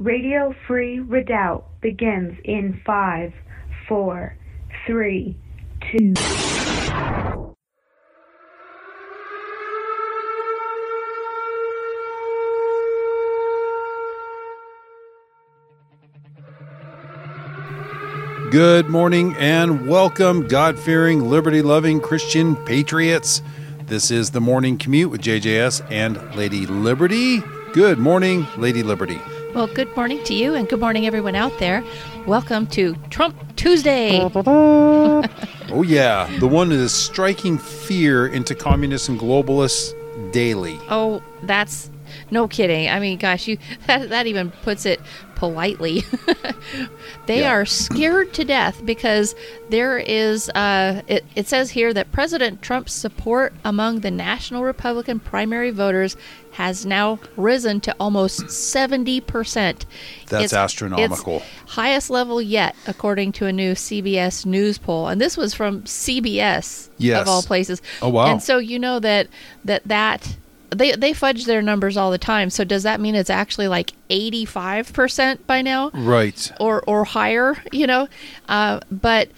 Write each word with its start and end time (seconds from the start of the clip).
Radio 0.00 0.54
Free 0.66 0.98
Redoubt 0.98 1.78
begins 1.82 2.34
in 2.44 2.80
five, 2.86 3.34
four, 3.86 4.34
three, 4.86 5.36
two. 5.92 6.14
Good 18.50 18.88
morning 18.88 19.36
and 19.36 19.86
welcome, 19.86 20.48
God 20.48 20.78
fearing, 20.78 21.28
liberty 21.28 21.60
loving 21.60 22.00
Christian 22.00 22.56
patriots. 22.64 23.42
This 23.84 24.10
is 24.10 24.30
the 24.30 24.40
morning 24.40 24.78
commute 24.78 25.10
with 25.10 25.20
JJS 25.20 25.86
and 25.90 26.34
Lady 26.34 26.64
Liberty. 26.64 27.42
Good 27.74 27.98
morning, 27.98 28.46
Lady 28.56 28.82
Liberty. 28.82 29.20
Well, 29.54 29.66
good 29.66 29.94
morning 29.96 30.22
to 30.24 30.34
you 30.34 30.54
and 30.54 30.68
good 30.68 30.78
morning, 30.78 31.06
everyone 31.06 31.34
out 31.34 31.58
there. 31.58 31.82
Welcome 32.24 32.68
to 32.68 32.94
Trump 33.10 33.34
Tuesday. 33.56 34.20
oh, 34.34 35.82
yeah, 35.84 36.30
the 36.38 36.46
one 36.46 36.68
that 36.68 36.76
is 36.76 36.92
striking 36.92 37.58
fear 37.58 38.28
into 38.28 38.54
communists 38.54 39.08
and 39.08 39.18
globalists 39.18 39.92
daily. 40.30 40.78
Oh, 40.88 41.20
that's 41.42 41.90
no 42.30 42.48
kidding. 42.48 42.88
I 42.88 43.00
mean, 43.00 43.18
gosh, 43.18 43.46
you 43.46 43.58
that, 43.86 44.08
that 44.10 44.26
even 44.26 44.50
puts 44.50 44.86
it 44.86 45.00
politely. 45.40 46.04
they 47.26 47.40
yeah. 47.40 47.50
are 47.50 47.64
scared 47.64 48.34
to 48.34 48.44
death 48.44 48.84
because 48.84 49.34
there 49.70 49.96
is, 49.98 50.50
uh, 50.50 51.00
it, 51.08 51.24
it 51.34 51.48
says 51.48 51.70
here 51.70 51.94
that 51.94 52.12
President 52.12 52.60
Trump's 52.60 52.92
support 52.92 53.54
among 53.64 54.00
the 54.00 54.10
National 54.10 54.64
Republican 54.64 55.18
primary 55.18 55.70
voters 55.70 56.14
has 56.52 56.84
now 56.84 57.18
risen 57.36 57.80
to 57.80 57.96
almost 57.98 58.42
70%. 58.42 59.86
That's 60.26 60.44
it's, 60.44 60.52
astronomical. 60.52 61.36
It's 61.36 61.72
highest 61.72 62.10
level 62.10 62.42
yet, 62.42 62.76
according 62.86 63.32
to 63.32 63.46
a 63.46 63.52
new 63.52 63.72
CBS 63.72 64.44
News 64.44 64.76
poll. 64.76 65.08
And 65.08 65.18
this 65.18 65.38
was 65.38 65.54
from 65.54 65.82
CBS, 65.84 66.90
yes. 66.98 67.22
of 67.22 67.28
all 67.28 67.42
places. 67.42 67.80
Oh, 68.02 68.10
wow. 68.10 68.26
And 68.26 68.42
so 68.42 68.58
you 68.58 68.78
know 68.78 69.00
that 69.00 69.28
that, 69.64 69.84
that 69.86 70.36
they 70.70 70.92
they 70.92 71.12
fudge 71.12 71.44
their 71.44 71.62
numbers 71.62 71.96
all 71.96 72.10
the 72.10 72.18
time. 72.18 72.50
So 72.50 72.64
does 72.64 72.82
that 72.84 73.00
mean 73.00 73.14
it's 73.14 73.30
actually 73.30 73.68
like 73.68 73.92
eighty 74.08 74.44
five 74.44 74.92
percent 74.92 75.46
by 75.46 75.62
now? 75.62 75.90
Right. 75.90 76.50
Or 76.60 76.82
or 76.86 77.04
higher? 77.04 77.62
You 77.72 77.86
know, 77.86 78.08
uh, 78.48 78.80
but 78.90 79.28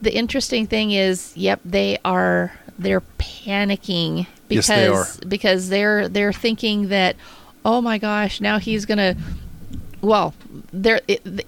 the 0.00 0.14
interesting 0.14 0.66
thing 0.66 0.90
is, 0.92 1.32
yep, 1.36 1.60
they 1.64 1.98
are 2.04 2.52
they're 2.78 3.02
panicking 3.18 4.26
because 4.48 4.68
yes, 4.68 5.16
they 5.16 5.28
because 5.28 5.68
they're 5.68 6.08
they're 6.08 6.32
thinking 6.32 6.88
that 6.88 7.16
oh 7.64 7.80
my 7.80 7.98
gosh 7.98 8.40
now 8.40 8.58
he's 8.58 8.84
gonna 8.84 9.16
well 10.00 10.34
they're 10.72 11.00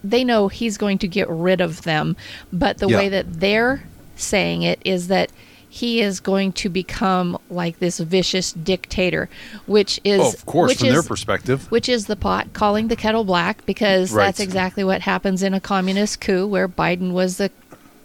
they 0.02 0.24
know 0.24 0.48
he's 0.48 0.78
going 0.78 0.98
to 0.98 1.08
get 1.08 1.28
rid 1.28 1.60
of 1.60 1.82
them 1.82 2.16
but 2.52 2.78
the 2.78 2.88
yeah. 2.88 2.96
way 2.96 3.08
that 3.08 3.40
they're 3.40 3.82
saying 4.16 4.62
it 4.62 4.80
is 4.84 5.08
that 5.08 5.30
he 5.76 6.00
is 6.00 6.20
going 6.20 6.52
to 6.52 6.70
become 6.70 7.38
like 7.50 7.80
this 7.80 7.98
vicious 7.98 8.50
dictator, 8.50 9.28
which 9.66 10.00
is 10.04 10.22
oh, 10.22 10.32
of 10.32 10.46
course 10.46 10.78
from 10.78 10.88
is, 10.88 10.94
their 10.94 11.02
perspective, 11.02 11.70
which 11.70 11.86
is 11.86 12.06
the 12.06 12.16
pot 12.16 12.50
calling 12.54 12.88
the 12.88 12.96
kettle 12.96 13.24
black 13.24 13.64
because 13.66 14.10
right. 14.10 14.24
that's 14.24 14.40
exactly 14.40 14.82
what 14.84 15.02
happens 15.02 15.42
in 15.42 15.52
a 15.52 15.60
communist 15.60 16.22
coup 16.22 16.46
where 16.46 16.66
Biden 16.66 17.12
was 17.12 17.36
the 17.36 17.50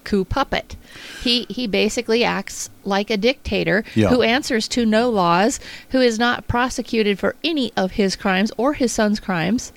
coup 0.04 0.26
puppet. 0.26 0.76
He 1.22 1.46
he 1.50 1.68
basically 1.68 2.24
acts 2.24 2.70
like 2.84 3.10
a 3.10 3.18
dictator 3.18 3.84
yeah. 3.96 4.10
who 4.10 4.22
answers 4.22 4.68
to 4.70 4.86
no 4.86 5.10
laws, 5.10 5.60
who 5.90 6.02
is 6.02 6.18
not 6.18 6.48
prosecuted 6.48 7.20
for 7.20 7.36
any 7.44 7.72
of 7.78 7.92
his 7.92 8.16
crimes 8.16 8.52
or 8.58 8.74
his 8.74 8.92
son's 8.92 9.20
crimes. 9.20 9.72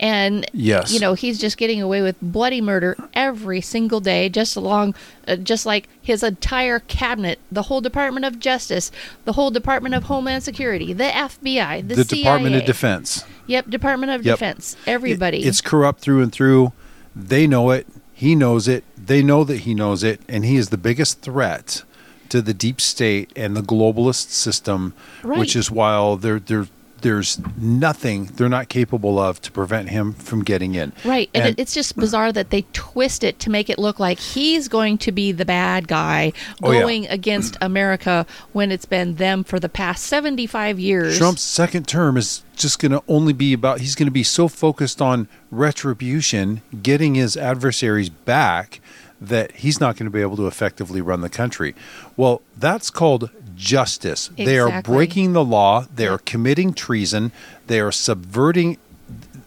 And 0.00 0.48
yes. 0.52 0.92
you 0.92 1.00
know, 1.00 1.14
he's 1.14 1.38
just 1.38 1.56
getting 1.56 1.80
away 1.80 2.02
with 2.02 2.16
bloody 2.20 2.60
murder 2.60 2.96
every 3.14 3.60
single 3.60 4.00
day 4.00 4.28
just 4.28 4.56
along 4.56 4.94
uh, 5.26 5.36
just 5.36 5.64
like 5.64 5.88
his 6.00 6.22
entire 6.22 6.80
cabinet, 6.80 7.38
the 7.50 7.62
whole 7.62 7.80
Department 7.80 8.26
of 8.26 8.38
Justice, 8.38 8.90
the 9.24 9.32
whole 9.32 9.50
Department 9.50 9.94
of 9.94 10.04
Homeland 10.04 10.42
Security, 10.42 10.92
the 10.92 11.04
FBI, 11.04 11.86
the, 11.86 11.94
the 11.94 12.04
CIA. 12.04 12.22
Department 12.22 12.56
of 12.56 12.64
Defense. 12.64 13.24
Yep, 13.46 13.70
Department 13.70 14.12
of 14.12 14.24
yep. 14.24 14.34
Defense. 14.34 14.76
Everybody. 14.86 15.38
It, 15.38 15.46
it's 15.46 15.60
corrupt 15.60 16.00
through 16.00 16.22
and 16.22 16.32
through. 16.32 16.72
They 17.14 17.46
know 17.46 17.70
it. 17.70 17.86
He 18.22 18.36
knows 18.36 18.68
it. 18.68 18.84
They 18.96 19.20
know 19.20 19.42
that 19.42 19.62
he 19.62 19.74
knows 19.74 20.04
it, 20.04 20.20
and 20.28 20.44
he 20.44 20.54
is 20.54 20.68
the 20.68 20.76
biggest 20.78 21.22
threat 21.22 21.82
to 22.28 22.40
the 22.40 22.54
deep 22.54 22.80
state 22.80 23.32
and 23.34 23.56
the 23.56 23.62
globalist 23.62 24.28
system, 24.30 24.94
right. 25.24 25.40
which 25.40 25.56
is 25.56 25.72
why 25.72 26.16
they're 26.20 26.38
they're 26.38 26.68
there's 27.02 27.40
nothing 27.58 28.26
they're 28.26 28.48
not 28.48 28.68
capable 28.68 29.18
of 29.18 29.40
to 29.42 29.52
prevent 29.52 29.90
him 29.90 30.12
from 30.14 30.42
getting 30.42 30.74
in. 30.74 30.92
Right. 31.04 31.28
And, 31.34 31.44
and, 31.44 31.60
it's 31.60 31.74
just 31.74 31.96
bizarre 31.96 32.32
that 32.32 32.50
they 32.50 32.64
twist 32.72 33.22
it 33.22 33.38
to 33.40 33.50
make 33.50 33.68
it 33.68 33.78
look 33.78 34.00
like 34.00 34.18
he's 34.18 34.68
going 34.68 34.98
to 34.98 35.12
be 35.12 35.32
the 35.32 35.44
bad 35.44 35.88
guy 35.88 36.32
going 36.60 37.04
oh, 37.04 37.08
yeah. 37.08 37.12
against 37.12 37.56
America 37.60 38.26
when 38.52 38.72
it's 38.72 38.86
been 38.86 39.16
them 39.16 39.44
for 39.44 39.60
the 39.60 39.68
past 39.68 40.04
75 40.04 40.78
years. 40.78 41.18
Trump's 41.18 41.42
second 41.42 41.86
term 41.86 42.16
is 42.16 42.42
just 42.56 42.78
going 42.78 42.92
to 42.92 43.02
only 43.08 43.32
be 43.32 43.52
about 43.52 43.80
he's 43.80 43.94
going 43.94 44.06
to 44.06 44.12
be 44.12 44.22
so 44.22 44.48
focused 44.48 45.02
on 45.02 45.28
retribution, 45.50 46.62
getting 46.82 47.14
his 47.14 47.36
adversaries 47.36 48.08
back 48.08 48.80
that 49.20 49.52
he's 49.52 49.80
not 49.80 49.96
going 49.96 50.06
to 50.06 50.10
be 50.10 50.20
able 50.20 50.36
to 50.36 50.48
effectively 50.48 51.00
run 51.00 51.20
the 51.20 51.28
country. 51.28 51.74
Well, 52.16 52.42
that's 52.56 52.90
called 52.90 53.30
justice. 53.62 54.28
Exactly. 54.28 54.44
They 54.44 54.58
are 54.58 54.82
breaking 54.82 55.32
the 55.32 55.44
law, 55.44 55.86
they 55.94 56.08
are 56.08 56.18
committing 56.18 56.74
treason, 56.74 57.32
they 57.66 57.80
are 57.80 57.92
subverting 57.92 58.78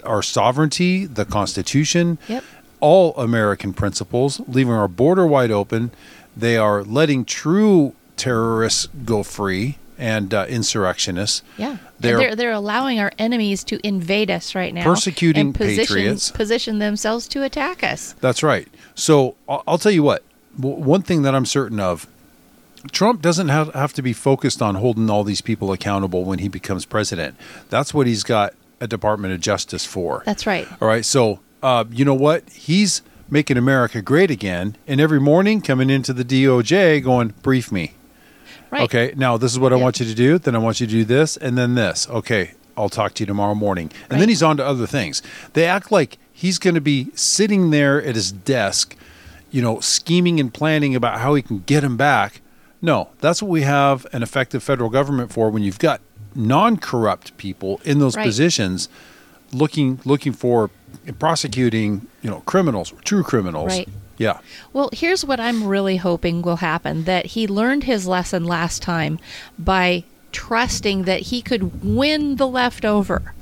our 0.04 0.24
sovereignty, 0.24 1.06
the 1.06 1.26
Constitution, 1.26 2.18
yep. 2.28 2.44
all 2.80 3.16
American 3.18 3.74
principles, 3.74 4.40
leaving 4.48 4.74
our 4.74 4.88
border 4.88 5.28
wide 5.28 5.52
open. 5.52 5.92
They 6.38 6.58
are 6.58 6.84
letting 6.84 7.26
true 7.26 7.94
terrorists 8.16 8.88
go 9.06 9.24
free 9.24 9.78
and 9.98 10.34
uh, 10.34 10.46
insurrectionists. 10.50 11.42
Yeah, 11.58 11.78
they're, 12.00 12.18
they're, 12.18 12.36
they're 12.36 12.52
allowing 12.52 13.00
our 13.00 13.12
enemies 13.18 13.64
to 13.66 13.80
invade 13.86 14.30
us 14.30 14.54
right 14.56 14.74
now, 14.74 14.84
persecuting 14.84 15.48
and 15.48 15.56
position, 15.56 15.96
patriots, 15.96 16.32
position 16.32 16.80
themselves 16.80 17.28
to 17.30 17.44
attack 17.44 17.84
us. 17.84 18.14
That's 18.22 18.44
right. 18.44 18.68
So 18.96 19.36
I'll 19.48 19.78
tell 19.78 19.92
you 19.92 20.04
what. 20.04 20.24
One 20.58 21.02
thing 21.02 21.24
that 21.24 21.36
I'm 21.36 21.46
certain 21.46 21.82
of, 21.82 22.08
Trump 22.92 23.22
doesn't 23.22 23.50
have, 23.50 23.74
have 23.74 23.94
to 23.94 24.02
be 24.02 24.14
focused 24.14 24.62
on 24.62 24.76
holding 24.76 25.10
all 25.10 25.24
these 25.24 25.42
people 25.42 25.72
accountable 25.72 26.24
when 26.24 26.40
he 26.40 26.48
becomes 26.48 26.86
president. 26.86 27.36
That's 27.70 27.94
what 27.94 28.08
he's 28.08 28.24
got 28.24 28.54
a 28.80 28.88
Department 28.88 29.34
of 29.34 29.40
Justice 29.40 29.86
for. 29.86 30.24
That's 30.26 30.46
right. 30.46 30.68
All 30.82 30.88
right. 30.88 31.06
So 31.06 31.40
uh, 31.64 31.86
you 31.92 32.06
know 32.06 32.14
what? 32.14 32.48
He's 32.50 33.02
making 33.30 33.58
America 33.58 34.02
great 34.02 34.30
again, 34.30 34.76
and 34.88 35.02
every 35.02 35.20
morning 35.20 35.62
coming 35.62 35.90
into 35.90 36.14
the 36.14 36.24
DOJ 36.24 37.04
going, 37.04 37.34
brief 37.42 37.72
me. 37.72 37.94
Right. 38.70 38.84
Okay, 38.84 39.14
now 39.16 39.38
this 39.38 39.52
is 39.52 39.60
what 39.60 39.74
I 39.74 39.78
want 39.78 40.00
you 40.00 40.06
to 40.06 40.14
do. 40.14 40.38
Then 40.38 40.56
I 40.56 40.60
want 40.60 40.80
you 40.80 40.88
to 40.88 40.92
do 40.92 41.04
this, 41.04 41.38
and 41.38 41.58
then 41.58 41.76
this. 41.76 42.08
Okay, 42.10 42.52
I'll 42.78 42.90
talk 42.90 43.14
to 43.16 43.24
you 43.24 43.26
tomorrow 43.26 43.56
morning. 43.56 43.92
And 44.04 44.14
right. 44.14 44.20
then 44.20 44.30
he's 44.30 44.44
on 44.44 44.58
to 44.58 44.66
other 44.66 44.86
things. 44.86 45.22
They 45.54 45.66
act 45.66 45.92
like 45.92 46.18
he's 46.32 46.60
going 46.60 46.76
to 46.76 46.82
be 46.82 47.10
sitting 47.16 47.72
there 47.72 48.04
at 48.04 48.16
his 48.16 48.32
desk, 48.32 48.96
you 49.50 49.62
know, 49.62 49.80
scheming 49.80 50.40
and 50.40 50.54
planning 50.54 50.96
about 50.96 51.20
how 51.20 51.34
he 51.36 51.42
can 51.42 51.60
get 51.60 51.84
him 51.84 51.98
back. 51.98 52.42
No, 52.82 53.10
that's 53.20 53.42
what 53.42 53.50
we 53.50 53.62
have 53.62 54.06
an 54.14 54.24
effective 54.24 54.64
federal 54.64 54.90
government 54.90 55.32
for 55.32 55.50
when 55.50 55.64
you've 55.64 55.80
got 55.80 56.02
non-corrupt 56.36 57.36
people 57.38 57.80
in 57.86 58.00
those 58.00 58.16
right. 58.16 58.26
positions 58.26 58.90
looking 59.54 60.00
looking 60.06 60.34
for 60.34 60.70
prosecuting, 61.20 62.08
you 62.22 62.30
know, 62.30 62.42
criminals, 62.42 62.94
true 63.04 63.24
criminals. 63.24 63.70
Right. 63.70 63.90
Yeah. 64.18 64.40
Well, 64.72 64.90
here's 64.94 65.26
what 65.26 65.40
I'm 65.40 65.66
really 65.66 65.98
hoping 65.98 66.42
will 66.42 66.58
happen 66.58 67.04
that 67.04 67.28
he 67.28 67.48
learned 67.48 67.84
his 67.84 68.08
lesson 68.08 68.46
last 68.46 68.82
time 68.82 69.20
by 69.60 70.06
trusting 70.32 71.04
that 71.04 71.22
he 71.22 71.42
could 71.42 71.84
win 71.84 72.38
the 72.38 72.48
leftover. 72.48 73.34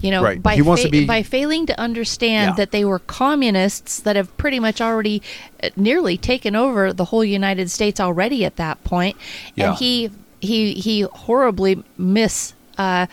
You 0.00 0.10
know, 0.10 0.22
right. 0.22 0.42
by 0.42 0.58
fa- 0.58 0.88
be... 0.88 1.06
by 1.06 1.22
failing 1.22 1.66
to 1.66 1.80
understand 1.80 2.50
yeah. 2.50 2.56
that 2.56 2.70
they 2.70 2.84
were 2.84 2.98
communists 2.98 4.00
that 4.00 4.16
have 4.16 4.36
pretty 4.36 4.60
much 4.60 4.80
already 4.80 5.22
uh, 5.62 5.70
nearly 5.76 6.16
taken 6.16 6.54
over 6.56 6.92
the 6.92 7.06
whole 7.06 7.24
United 7.24 7.70
States 7.70 8.00
already 8.00 8.44
at 8.44 8.56
that 8.56 8.82
point, 8.84 9.16
yeah. 9.54 9.70
and 9.70 9.78
he 9.78 10.10
he 10.40 10.74
he 10.74 11.02
horribly 11.02 11.82
mis 11.98 12.54
uh, 12.78 13.06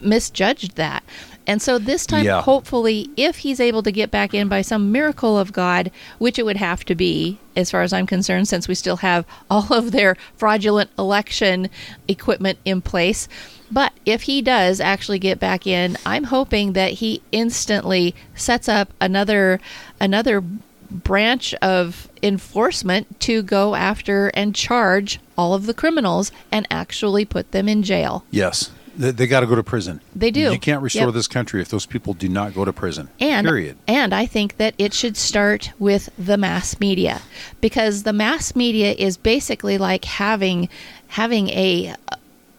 misjudged 0.00 0.76
that. 0.76 1.04
And 1.46 1.60
so 1.60 1.78
this 1.78 2.06
time, 2.06 2.24
yeah. 2.24 2.40
hopefully, 2.40 3.10
if 3.16 3.38
he's 3.38 3.60
able 3.60 3.82
to 3.82 3.92
get 3.92 4.10
back 4.10 4.32
in 4.32 4.48
by 4.48 4.62
some 4.62 4.90
miracle 4.90 5.38
of 5.38 5.52
God, 5.52 5.90
which 6.18 6.38
it 6.38 6.44
would 6.44 6.56
have 6.56 6.84
to 6.86 6.94
be, 6.94 7.38
as 7.54 7.70
far 7.70 7.82
as 7.82 7.92
I'm 7.92 8.06
concerned, 8.06 8.48
since 8.48 8.66
we 8.66 8.74
still 8.74 8.96
have 8.96 9.26
all 9.50 9.72
of 9.72 9.92
their 9.92 10.16
fraudulent 10.36 10.90
election 10.98 11.68
equipment 12.08 12.58
in 12.64 12.80
place. 12.80 13.28
But 13.74 13.92
if 14.06 14.22
he 14.22 14.40
does 14.40 14.80
actually 14.80 15.18
get 15.18 15.40
back 15.40 15.66
in, 15.66 15.96
I'm 16.06 16.24
hoping 16.24 16.74
that 16.74 16.92
he 16.92 17.20
instantly 17.32 18.14
sets 18.36 18.68
up 18.68 18.94
another 19.00 19.60
another 20.00 20.42
branch 20.90 21.54
of 21.54 22.08
enforcement 22.22 23.18
to 23.20 23.42
go 23.42 23.74
after 23.74 24.28
and 24.28 24.54
charge 24.54 25.18
all 25.36 25.52
of 25.54 25.66
the 25.66 25.74
criminals 25.74 26.30
and 26.52 26.68
actually 26.70 27.24
put 27.24 27.50
them 27.50 27.68
in 27.68 27.82
jail. 27.82 28.24
Yes 28.30 28.70
They, 28.96 29.10
they 29.10 29.26
got 29.26 29.40
to 29.40 29.46
go 29.46 29.56
to 29.56 29.62
prison. 29.64 30.00
They 30.14 30.30
do. 30.30 30.52
You 30.52 30.58
can't 30.60 30.82
restore 30.82 31.06
Yep. 31.06 31.14
this 31.14 31.26
country 31.26 31.60
if 31.60 31.68
those 31.68 31.84
people 31.84 32.14
do 32.14 32.28
not 32.28 32.54
go 32.54 32.64
to 32.64 32.72
prison. 32.72 33.08
And 33.18 33.44
period. 33.44 33.76
and 33.88 34.14
I 34.14 34.24
think 34.26 34.56
that 34.58 34.74
it 34.78 34.94
should 34.94 35.16
start 35.16 35.72
with 35.80 36.10
the 36.16 36.36
mass 36.36 36.78
media 36.78 37.22
because 37.60 38.04
the 38.04 38.12
mass 38.12 38.54
media 38.54 38.92
is 38.92 39.16
basically 39.16 39.78
like 39.78 40.04
having 40.04 40.68
having 41.08 41.48
a 41.50 41.94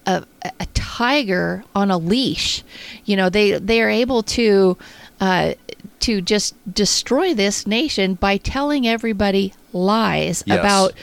a, 0.05 0.23
a 0.59 0.65
tiger 0.73 1.63
on 1.75 1.91
a 1.91 1.97
leash. 1.97 2.63
You 3.05 3.15
know, 3.15 3.29
they 3.29 3.51
they 3.59 3.81
are 3.81 3.89
able 3.89 4.23
to 4.23 4.77
uh, 5.19 5.53
to 6.01 6.21
just 6.21 6.55
destroy 6.71 7.33
this 7.33 7.65
nation 7.65 8.15
by 8.15 8.37
telling 8.37 8.87
everybody 8.87 9.53
lies 9.73 10.43
Yes. 10.45 10.59
about 10.59 10.93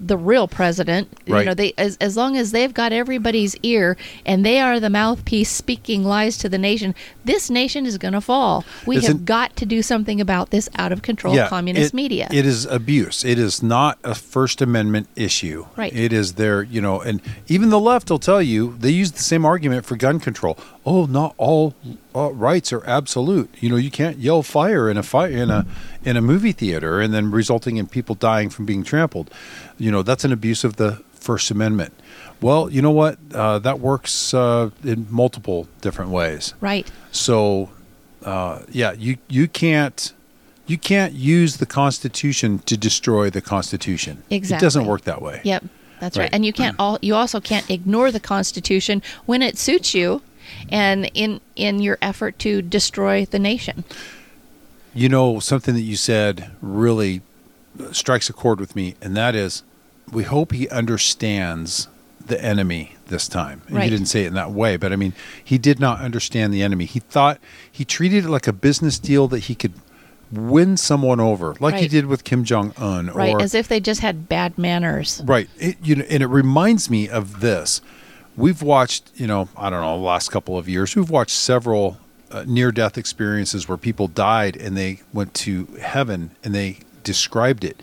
the 0.00 0.16
real 0.16 0.48
president. 0.48 1.08
You 1.26 1.44
know, 1.44 1.54
they 1.54 1.74
as 1.76 1.96
as 2.00 2.16
long 2.16 2.36
as 2.36 2.52
they've 2.52 2.72
got 2.72 2.92
everybody's 2.92 3.54
ear 3.62 3.96
and 4.24 4.44
they 4.44 4.58
are 4.60 4.80
the 4.80 4.90
mouthpiece 4.90 5.50
speaking 5.50 6.04
lies 6.04 6.38
to 6.38 6.48
the 6.48 6.58
nation, 6.58 6.94
this 7.24 7.50
nation 7.50 7.84
is 7.86 7.98
going 7.98 8.14
to 8.14 8.20
fall. 8.20 8.64
We 8.86 8.96
Isn't- 8.96 9.08
have 9.12 9.24
got 9.26 9.56
to 9.56 9.66
do 9.66 9.82
something 9.82 10.20
about 10.20 10.50
this 10.50 10.68
out 10.76 10.90
of 10.92 11.02
control 11.02 11.36
communist 11.48 11.92
it- 11.92 11.96
media. 11.96 12.28
It 12.32 12.46
is 12.46 12.64
abuse. 12.64 13.24
It 13.24 13.38
is 13.38 13.62
not 13.62 13.98
a 14.02 14.14
First 14.14 14.62
Amendment 14.62 15.08
issue. 15.16 15.66
Right. 15.76 15.94
It 15.94 16.12
is 16.12 16.34
their, 16.34 16.62
you 16.62 16.80
know, 16.80 17.00
and 17.00 17.20
even 17.48 17.68
the 17.70 17.78
left 17.80 18.10
will 18.10 18.18
tell 18.18 18.40
you 18.42 18.76
they 18.80 18.90
use 18.90 19.12
the 19.12 19.22
same 19.22 19.44
argument 19.44 19.84
for 19.84 19.96
gun 19.96 20.18
control. 20.20 20.56
Oh, 20.86 21.04
not 21.04 21.34
all 21.36 21.74
uh, 22.14 22.32
rights 22.32 22.72
are 22.72 22.82
absolute. 22.86 23.50
You 23.60 23.68
know, 23.68 23.76
you 23.76 23.90
can't 23.90 24.18
yell 24.18 24.42
fire 24.42 24.88
in 24.88 24.96
a 24.96 25.02
fire 25.02 25.30
in 25.30 25.50
a 25.50 25.66
in 26.04 26.16
a 26.16 26.22
movie 26.22 26.52
theater 26.52 27.00
and 27.00 27.12
then 27.12 27.30
resulting 27.30 27.76
in 27.76 27.86
people 27.86 28.14
dying 28.14 28.48
from 28.48 28.64
being 28.64 28.82
trampled. 28.82 29.30
You 29.78 29.89
know, 29.90 30.02
that's 30.02 30.24
an 30.24 30.32
abuse 30.32 30.64
of 30.64 30.76
the 30.76 31.02
First 31.12 31.50
Amendment. 31.50 31.92
Well, 32.40 32.70
you 32.70 32.80
know 32.80 32.90
what? 32.90 33.18
Uh, 33.34 33.58
that 33.58 33.80
works 33.80 34.32
uh, 34.32 34.70
in 34.82 35.06
multiple 35.10 35.68
different 35.80 36.10
ways. 36.10 36.54
right. 36.60 36.90
So, 37.12 37.70
uh, 38.24 38.60
yeah, 38.70 38.92
you 38.92 39.18
you 39.28 39.48
can't 39.48 40.12
you 40.66 40.78
can't 40.78 41.12
use 41.12 41.56
the 41.58 41.66
Constitution 41.66 42.60
to 42.60 42.76
destroy 42.76 43.28
the 43.28 43.40
Constitution. 43.40 44.22
Exactly. 44.30 44.64
It 44.64 44.66
doesn't 44.66 44.86
work 44.86 45.02
that 45.02 45.20
way. 45.20 45.40
Yep, 45.44 45.64
that's 46.00 46.16
right. 46.16 46.24
Right. 46.24 46.34
And 46.34 46.46
you 46.46 46.52
can't 46.52 46.76
all 46.78 46.98
you 47.02 47.14
also 47.14 47.40
can't 47.40 47.68
ignore 47.70 48.10
the 48.10 48.20
Constitution 48.20 49.02
when 49.26 49.42
it 49.42 49.58
suits 49.58 49.94
you, 49.94 50.22
and 50.70 51.10
in 51.12 51.40
in 51.56 51.80
your 51.80 51.98
effort 52.00 52.38
to 52.40 52.62
destroy 52.62 53.24
the 53.26 53.38
nation. 53.38 53.84
You 54.94 55.08
know, 55.08 55.40
something 55.40 55.74
that 55.74 55.82
you 55.82 55.96
said 55.96 56.50
really 56.60 57.22
strikes 57.92 58.28
a 58.30 58.32
chord 58.32 58.60
with 58.60 58.74
me, 58.74 58.94
and 59.00 59.16
that 59.16 59.34
is, 59.34 59.62
we 60.12 60.24
hope 60.24 60.52
he 60.52 60.68
understands 60.68 61.88
the 62.24 62.42
enemy 62.42 62.96
this 63.06 63.28
time. 63.28 63.62
And 63.66 63.76
Right. 63.76 63.84
He 63.84 63.90
didn't 63.90 64.06
say 64.06 64.24
it 64.24 64.28
in 64.28 64.34
that 64.34 64.52
way, 64.52 64.76
but 64.76 64.92
I 64.92 64.96
mean, 64.96 65.12
he 65.42 65.58
did 65.58 65.80
not 65.80 66.00
understand 66.00 66.52
the 66.54 66.62
enemy. 66.62 66.84
He 66.84 67.00
thought 67.00 67.38
he 67.70 67.84
treated 67.84 68.24
it 68.24 68.28
like 68.28 68.46
a 68.46 68.52
business 68.52 68.98
deal 68.98 69.28
that 69.28 69.40
he 69.40 69.54
could 69.54 69.72
win 70.32 70.76
someone 70.76 71.18
over, 71.18 71.56
like 71.58 71.74
he 71.74 71.88
did 71.88 72.06
with 72.06 72.22
Kim 72.22 72.44
Jong 72.44 72.72
Un, 72.76 73.08
Right, 73.08 73.34
or 73.34 73.42
as 73.42 73.54
if 73.54 73.66
they 73.66 73.80
just 73.80 74.00
had 74.00 74.28
bad 74.28 74.56
manners. 74.56 75.20
Right. 75.24 75.48
It, 75.58 75.76
you 75.82 75.96
know, 75.96 76.04
and 76.08 76.22
it 76.22 76.28
reminds 76.28 76.88
me 76.88 77.08
of 77.08 77.40
this. 77.40 77.80
We've 78.36 78.62
watched, 78.62 79.10
you 79.16 79.26
know, 79.26 79.48
I 79.56 79.70
don't 79.70 79.80
know, 79.80 79.96
the 79.96 80.04
last 80.04 80.30
couple 80.30 80.56
of 80.56 80.68
years, 80.68 80.94
we've 80.94 81.10
watched 81.10 81.34
several 81.34 81.98
uh, 82.30 82.44
near-death 82.46 82.96
experiences 82.96 83.68
where 83.68 83.76
people 83.76 84.06
died 84.06 84.56
and 84.56 84.76
they 84.76 85.00
went 85.12 85.34
to 85.34 85.66
heaven 85.80 86.30
and 86.44 86.54
they 86.54 86.78
described 87.02 87.64
it. 87.64 87.82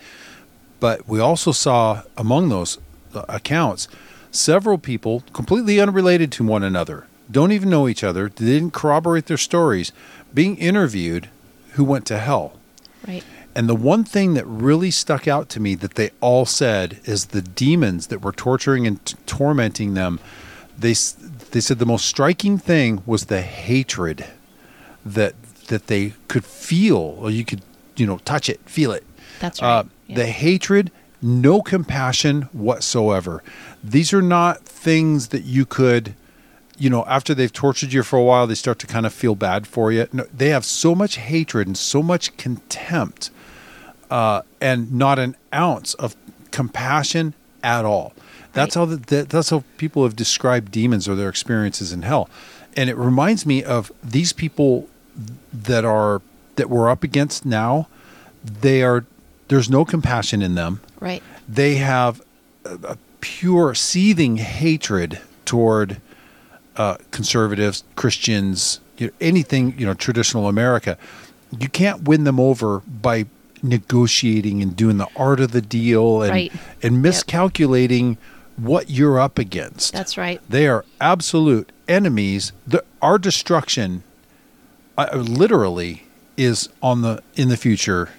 But 0.79 1.07
we 1.07 1.19
also 1.19 1.51
saw 1.51 2.03
among 2.18 2.50
those 2.50 2.77
uh, 3.13 3.24
accounts 3.27 3.88
several 4.31 4.77
people 4.77 5.24
completely 5.33 5.79
unrelated 5.79 6.31
to 6.33 6.44
one 6.44 6.63
another, 6.63 7.07
don't 7.29 7.51
even 7.51 7.69
know 7.69 7.88
each 7.88 8.03
other, 8.03 8.29
didn't 8.29 8.71
corroborate 8.71 9.25
their 9.25 9.38
stories, 9.38 9.91
being 10.33 10.57
interviewed 10.57 11.29
who 11.71 11.83
went 11.83 12.06
to 12.07 12.18
hell. 12.18 12.53
Right. 13.07 13.24
And 13.56 13.68
the 13.68 13.75
one 13.75 14.03
thing 14.03 14.35
that 14.35 14.45
really 14.45 14.91
stuck 14.91 15.27
out 15.27 15.50
to 15.50 15.59
me 15.59 15.75
that 15.75 15.95
they 15.95 16.12
all 16.21 16.45
said 16.45 17.00
is 17.06 17.27
the 17.27 17.41
demons 17.41 18.07
that 18.07 18.21
were 18.21 18.31
torturing 18.31 18.85
and 18.85 19.03
t- 19.03 19.15
tormenting 19.25 19.95
them. 19.95 20.19
They 20.77 20.94
they 21.51 21.59
said 21.59 21.80
the 21.80 21.85
most 21.85 22.06
striking 22.06 22.59
thing 22.59 23.01
was 23.07 23.25
the 23.25 23.41
hatred 23.41 24.25
that 25.03 25.33
that 25.68 25.88
they 25.88 26.13
could 26.27 26.45
feel, 26.45 27.18
or 27.19 27.31
you 27.31 27.44
could 27.44 27.63
you 27.95 28.06
know 28.06 28.19
touch 28.19 28.47
it, 28.47 28.59
feel 28.65 28.91
it. 28.91 29.03
That's 29.39 29.59
right. 29.59 29.80
Uh, 29.80 29.83
Yeah. 30.07 30.15
The 30.18 30.25
hatred, 30.27 30.92
no 31.21 31.62
compassion 31.62 32.44
whatsoever. 32.54 33.44
These 33.83 34.13
are 34.13 34.21
not 34.21 34.62
things 34.63 35.30
that 35.30 35.44
you 35.44 35.65
could, 35.65 36.15
you 36.77 36.89
know, 36.89 37.04
after 37.06 37.33
they've 37.33 37.51
tortured 37.51 37.92
you 37.94 38.04
for 38.04 38.18
a 38.18 38.24
while, 38.24 38.48
they 38.48 38.56
start 38.56 38.80
to 38.80 38.88
kind 38.88 39.06
of 39.06 39.13
feel 39.13 39.36
bad 39.36 39.68
for 39.68 39.92
you. 39.92 40.07
No, 40.13 40.25
they 40.33 40.50
have 40.50 40.63
so 40.65 40.94
much 40.95 41.18
hatred 41.18 41.68
and 41.68 41.77
so 41.77 42.01
much 42.04 42.36
contempt, 42.38 43.31
uh, 44.09 44.42
and 44.62 44.92
not 44.94 45.19
an 45.19 45.36
ounce 45.54 45.94
of 45.95 46.15
compassion 46.51 47.33
at 47.63 47.83
all. 47.86 48.13
That's 48.54 48.75
Right. 48.75 48.81
how 48.81 48.86
the, 48.86 48.95
that, 48.98 49.30
that's 49.30 49.50
how 49.50 49.63
people 49.77 50.04
have 50.04 50.15
described 50.15 50.71
demons 50.71 51.07
or 51.07 51.15
their 51.15 51.30
experiences 51.30 51.92
in 51.92 52.04
hell, 52.04 52.30
and 52.75 52.89
it 52.89 52.95
reminds 52.98 53.45
me 53.45 53.63
of 53.63 53.92
these 54.04 54.31
people 54.33 54.88
that 55.51 55.83
are 55.83 56.21
that 56.56 56.69
we're 56.69 56.89
up 56.89 57.04
against 57.04 57.45
now. 57.45 57.88
They 58.44 58.81
are 58.83 59.06
there's 59.47 59.69
no 59.69 59.85
compassion 59.85 60.41
in 60.41 60.55
them. 60.55 60.81
right. 60.99 61.23
They 61.47 61.75
have 61.75 62.21
a, 62.65 62.75
a 62.83 62.97
pure 63.21 63.73
seething 63.73 64.38
hatred 64.38 65.19
toward 65.45 66.01
uh, 66.75 66.97
conservatives, 67.11 67.83
Christians, 67.95 68.79
you 68.97 69.07
know, 69.07 69.13
anything 69.21 69.73
you 69.77 69.85
know 69.85 69.94
traditional 69.94 70.47
America. 70.47 70.97
You 71.57 71.69
can't 71.69 72.03
win 72.03 72.25
them 72.25 72.39
over 72.39 72.79
by 72.81 73.25
negotiating 73.63 74.61
and 74.61 74.75
doing 74.75 74.97
the 74.97 75.07
art 75.15 75.39
of 75.39 75.51
the 75.51 75.61
deal 75.61 76.21
and 76.21 76.31
Right. 76.31 76.51
and 76.83 76.95
Yep. 76.95 77.01
miscalculating 77.01 78.17
what 78.57 78.89
you're 78.89 79.19
up 79.19 79.38
against. 79.39 79.94
That's 79.94 80.17
right. 80.17 80.41
They 80.49 80.67
are 80.67 80.83
absolute 80.99 81.71
enemies. 81.88 82.51
The, 82.67 82.83
our 83.01 83.17
destruction, 83.17 84.03
uh, 84.97 85.07
literally, 85.15 86.03
is 86.35 86.69
on 86.81 87.01
the 87.01 87.21
in 87.35 87.49
the 87.49 87.57
future 87.57 88.09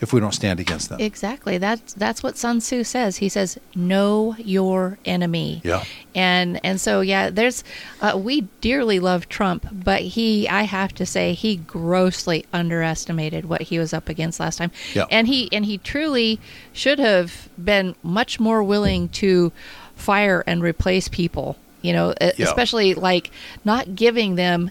if 0.00 0.12
we 0.12 0.20
don't 0.20 0.32
stand 0.34 0.60
against 0.60 0.88
them. 0.88 1.00
Exactly. 1.00 1.58
That's 1.58 1.94
that's 1.94 2.22
what 2.22 2.36
Sun 2.36 2.60
Tzu 2.60 2.84
says. 2.84 3.16
He 3.16 3.28
says, 3.28 3.58
"Know 3.74 4.36
your 4.38 4.98
enemy." 5.04 5.60
Yeah. 5.64 5.84
And 6.14 6.60
and 6.64 6.80
so 6.80 7.00
yeah, 7.00 7.30
there's 7.30 7.64
uh, 8.00 8.16
we 8.16 8.42
dearly 8.60 9.00
love 9.00 9.28
Trump, 9.28 9.66
but 9.72 10.00
he 10.02 10.48
I 10.48 10.62
have 10.62 10.92
to 10.94 11.06
say 11.06 11.32
he 11.34 11.56
grossly 11.56 12.46
underestimated 12.52 13.46
what 13.46 13.62
he 13.62 13.78
was 13.78 13.92
up 13.92 14.08
against 14.08 14.38
last 14.40 14.58
time. 14.58 14.70
Yeah. 14.94 15.04
And 15.10 15.26
he 15.26 15.48
and 15.52 15.64
he 15.64 15.78
truly 15.78 16.40
should 16.72 16.98
have 16.98 17.48
been 17.62 17.94
much 18.02 18.38
more 18.38 18.62
willing 18.62 19.08
to 19.10 19.52
fire 19.96 20.44
and 20.46 20.62
replace 20.62 21.08
people. 21.08 21.56
You 21.82 21.92
know, 21.92 22.14
Yeah. 22.20 22.32
especially 22.40 22.94
like 22.94 23.30
not 23.64 23.94
giving 23.94 24.34
them 24.34 24.70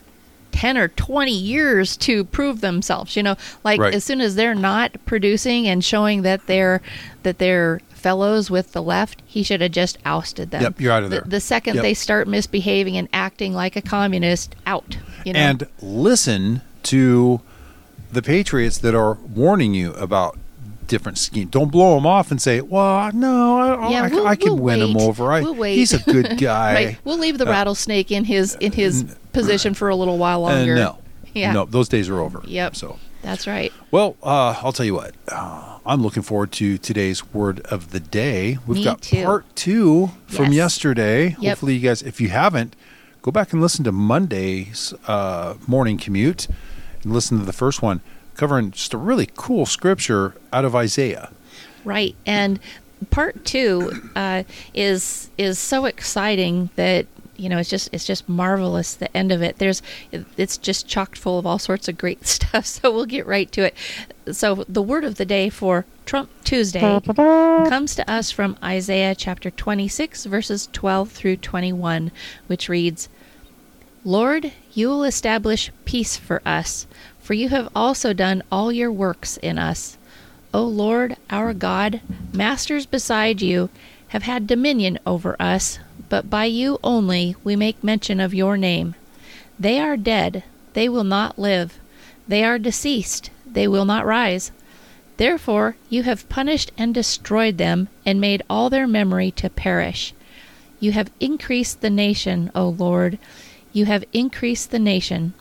10 0.51 0.77
or 0.77 0.87
20 0.87 1.31
years 1.31 1.95
to 1.97 2.23
prove 2.25 2.61
themselves 2.61 3.15
you 3.15 3.23
know 3.23 3.35
like 3.63 3.79
Right. 3.79 3.93
as 3.93 4.03
soon 4.03 4.21
as 4.21 4.35
they're 4.35 4.55
not 4.55 4.93
producing 5.05 5.67
and 5.67 5.83
showing 5.83 6.21
that 6.23 6.45
they're 6.47 6.81
that 7.23 7.37
they're 7.37 7.79
fellows 7.89 8.49
with 8.49 8.71
the 8.73 8.81
left 8.81 9.21
he 9.25 9.43
should 9.43 9.59
have 9.61 9.71
just 9.71 9.97
ousted 10.05 10.51
them 10.51 10.61
Yep, 10.61 10.79
you're 10.81 10.91
out 10.91 11.03
of 11.03 11.09
The- 11.09 11.17
there. 11.17 11.25
the, 11.27 11.39
second 11.41 11.75
Yep. 11.75 11.81
they 11.83 11.93
start 11.93 12.27
misbehaving 12.27 12.95
and 12.97 13.07
acting 13.11 13.53
like 13.53 13.75
a 13.75 13.81
communist 13.81 14.55
out 14.65 14.97
you 15.25 15.33
know 15.33 15.39
And 15.39 15.67
listen 15.81 16.61
to 16.83 17.41
the 18.11 18.21
patriots 18.21 18.77
that 18.77 18.95
are 18.95 19.15
warning 19.15 19.73
you 19.73 19.91
about 19.93 20.37
different 20.87 21.17
schemes. 21.17 21.51
Don't 21.51 21.71
blow 21.71 21.97
him 21.97 22.05
off 22.05 22.31
and 22.31 22.41
say, 22.41 22.61
"Well, 22.61 23.11
no, 23.13 23.59
I, 23.59 23.89
Yeah, 23.89 24.03
I, 24.03 24.07
we'll- 24.09 24.27
I 24.27 24.35
can 24.35 24.53
we'll 24.53 24.63
win 24.63 24.81
him 24.81 24.97
over. 24.97 25.31
I, 25.31 25.41
We'll 25.41 25.55
wait." 25.55 25.75
He's 25.75 25.93
a 25.93 25.99
good 26.03 26.37
guy." 26.39 26.73
right 26.73 26.97
we'll 27.03 27.17
leave 27.19 27.37
the 27.37 27.45
rattlesnake 27.45 28.11
in 28.11 28.23
his 28.23 28.55
in 28.55 28.71
his 28.71 29.15
position 29.33 29.73
for 29.73 29.89
a 29.89 29.95
little 29.95 30.17
while 30.17 30.45
Uh, 30.45 30.55
longer 30.55 30.75
no, 30.75 30.97
yeah 31.33 31.51
no, 31.51 31.65
those 31.65 31.87
days 31.89 32.09
are 32.09 32.19
over. 32.19 32.41
Yep. 32.45 32.75
So, 32.75 32.97
that's 33.21 33.45
right 33.47 33.71
well, 33.91 34.15
uh, 34.23 34.55
I'll 34.63 34.71
tell 34.73 34.85
you 34.85 34.95
what. 34.95 35.13
Uh, 35.31 35.79
I'm 35.85 36.01
looking 36.01 36.23
forward 36.23 36.51
to 36.53 36.77
today's 36.77 37.33
word 37.33 37.61
of 37.67 37.91
the 37.91 37.99
day. 38.01 38.57
We've 38.67 38.77
Me 38.79 38.83
got 38.83 39.01
too. 39.01 39.23
part 39.23 39.45
two 39.55 40.11
from 40.27 40.45
Yes. 40.45 40.53
yesterday. 40.55 41.35
Yep. 41.39 41.43
Hopefully, 41.51 41.75
you 41.75 41.79
guys, 41.79 42.01
if 42.01 42.19
you 42.19 42.27
haven't, 42.29 42.75
go 43.21 43.31
back 43.31 43.53
and 43.53 43.61
listen 43.61 43.85
to 43.85 43.91
Monday's 43.93 44.93
uh, 45.07 45.53
morning 45.65 45.97
commute 45.97 46.47
and 47.03 47.13
listen 47.13 47.39
to 47.39 47.45
the 47.45 47.53
first 47.53 47.81
one, 47.81 48.01
covering 48.37 48.71
just 48.71 48.93
a 48.93 48.97
really 48.97 49.29
cool 49.35 49.65
scripture 49.65 50.35
out 50.53 50.63
of 50.63 50.75
Isaiah. 50.75 51.31
Right, 51.83 52.15
and 52.25 52.59
part 53.09 53.45
two 53.45 54.09
uh, 54.15 54.43
is 54.73 55.29
is 55.37 55.59
so 55.59 55.85
exciting 55.85 56.69
that 56.75 57.05
you 57.35 57.49
know 57.49 57.57
it's 57.57 57.69
just 57.69 57.89
it's 57.91 58.05
just 58.05 58.27
marvelous. 58.27 58.93
The 58.95 59.15
end 59.15 59.31
of 59.31 59.41
it, 59.41 59.57
there's 59.57 59.81
it's 60.11 60.57
just 60.57 60.87
chocked 60.87 61.17
full 61.17 61.39
of 61.39 61.45
all 61.45 61.59
sorts 61.59 61.87
of 61.87 61.97
great 61.97 62.25
stuff. 62.27 62.65
So 62.65 62.91
we'll 62.91 63.05
get 63.05 63.25
right 63.25 63.51
to 63.53 63.63
it. 63.65 63.75
So 64.31 64.65
the 64.67 64.81
word 64.81 65.03
of 65.03 65.15
the 65.15 65.25
day 65.25 65.49
for 65.49 65.85
Trump 66.05 66.29
Tuesday 66.43 66.99
comes 67.05 67.95
to 67.95 68.09
us 68.09 68.31
from 68.31 68.57
Isaiah 68.63 69.15
chapter 69.15 69.51
26 69.51 70.25
verses 70.25 70.69
12 70.73 71.11
through 71.11 71.37
21, 71.37 72.11
which 72.47 72.69
reads, 72.69 73.09
Lord, 74.03 74.53
you 74.73 74.87
will 74.87 75.03
establish 75.03 75.69
peace 75.83 76.15
for 76.15 76.41
us, 76.45 76.87
for 77.27 77.33
you 77.33 77.49
have 77.49 77.67
also 77.75 78.13
done 78.13 78.41
all 78.49 78.71
your 78.71 78.89
works 78.89 79.35
in 79.43 79.59
us. 79.59 79.97
O 80.53 80.63
Lord, 80.63 81.17
our 81.29 81.53
God, 81.53 81.99
masters 82.31 82.85
beside 82.85 83.41
you 83.41 83.67
have 84.07 84.23
had 84.23 84.47
dominion 84.47 84.97
over 85.05 85.35
us, 85.37 85.77
but 86.07 86.29
by 86.29 86.45
you 86.45 86.79
only 86.85 87.35
we 87.43 87.57
make 87.57 87.83
mention 87.83 88.21
of 88.21 88.33
your 88.33 88.55
name. 88.55 88.95
They 89.59 89.77
are 89.77 89.97
dead, 89.97 90.45
they 90.71 90.87
will 90.87 91.03
not 91.03 91.37
live. 91.37 91.77
They 92.29 92.45
are 92.45 92.57
deceased, 92.57 93.29
they 93.45 93.67
will 93.67 93.83
not 93.83 94.05
rise. 94.05 94.53
Therefore 95.17 95.75
you 95.89 96.03
have 96.03 96.29
punished 96.29 96.71
and 96.77 96.93
destroyed 96.93 97.57
them, 97.57 97.89
and 98.05 98.21
made 98.21 98.41
all 98.49 98.69
their 98.69 98.87
memory 98.87 99.31
to 99.31 99.49
perish. 99.49 100.13
You 100.79 100.93
have 100.93 101.11
increased 101.19 101.81
the 101.81 101.89
nation, 101.89 102.51
O 102.55 102.69
Lord. 102.69 103.19
You 103.73 103.83
have 103.83 104.05
increased 104.13 104.71
the 104.71 104.79
nation. 104.79 105.33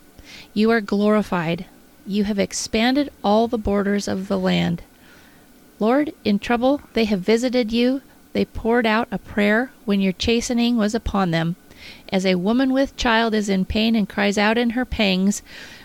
You 0.53 0.69
are 0.71 0.81
glorified. 0.81 1.65
You 2.09 2.23
have 2.23 2.39
expanded 2.39 3.11
all 3.21 3.49
the 3.49 3.57
borders 3.57 4.07
of 4.07 4.29
the 4.29 4.39
land. 4.39 4.81
Lord, 5.77 6.13
in 6.23 6.39
trouble 6.39 6.79
they 6.93 7.03
have 7.03 7.19
visited 7.19 7.73
you. 7.73 8.01
They 8.31 8.45
poured 8.45 8.85
out 8.85 9.09
a 9.11 9.17
prayer 9.17 9.71
when 9.83 9.99
your 9.99 10.13
chastening 10.13 10.77
was 10.77 10.95
upon 10.95 11.31
them. 11.31 11.57
As 12.07 12.25
a 12.25 12.35
woman 12.35 12.71
with 12.71 12.95
child 12.95 13.33
is 13.33 13.49
in 13.49 13.65
pain 13.65 13.93
and 13.93 14.07
cries 14.07 14.37
out 14.37 14.57
in 14.57 14.69
her 14.69 14.85
pangs 14.85 15.41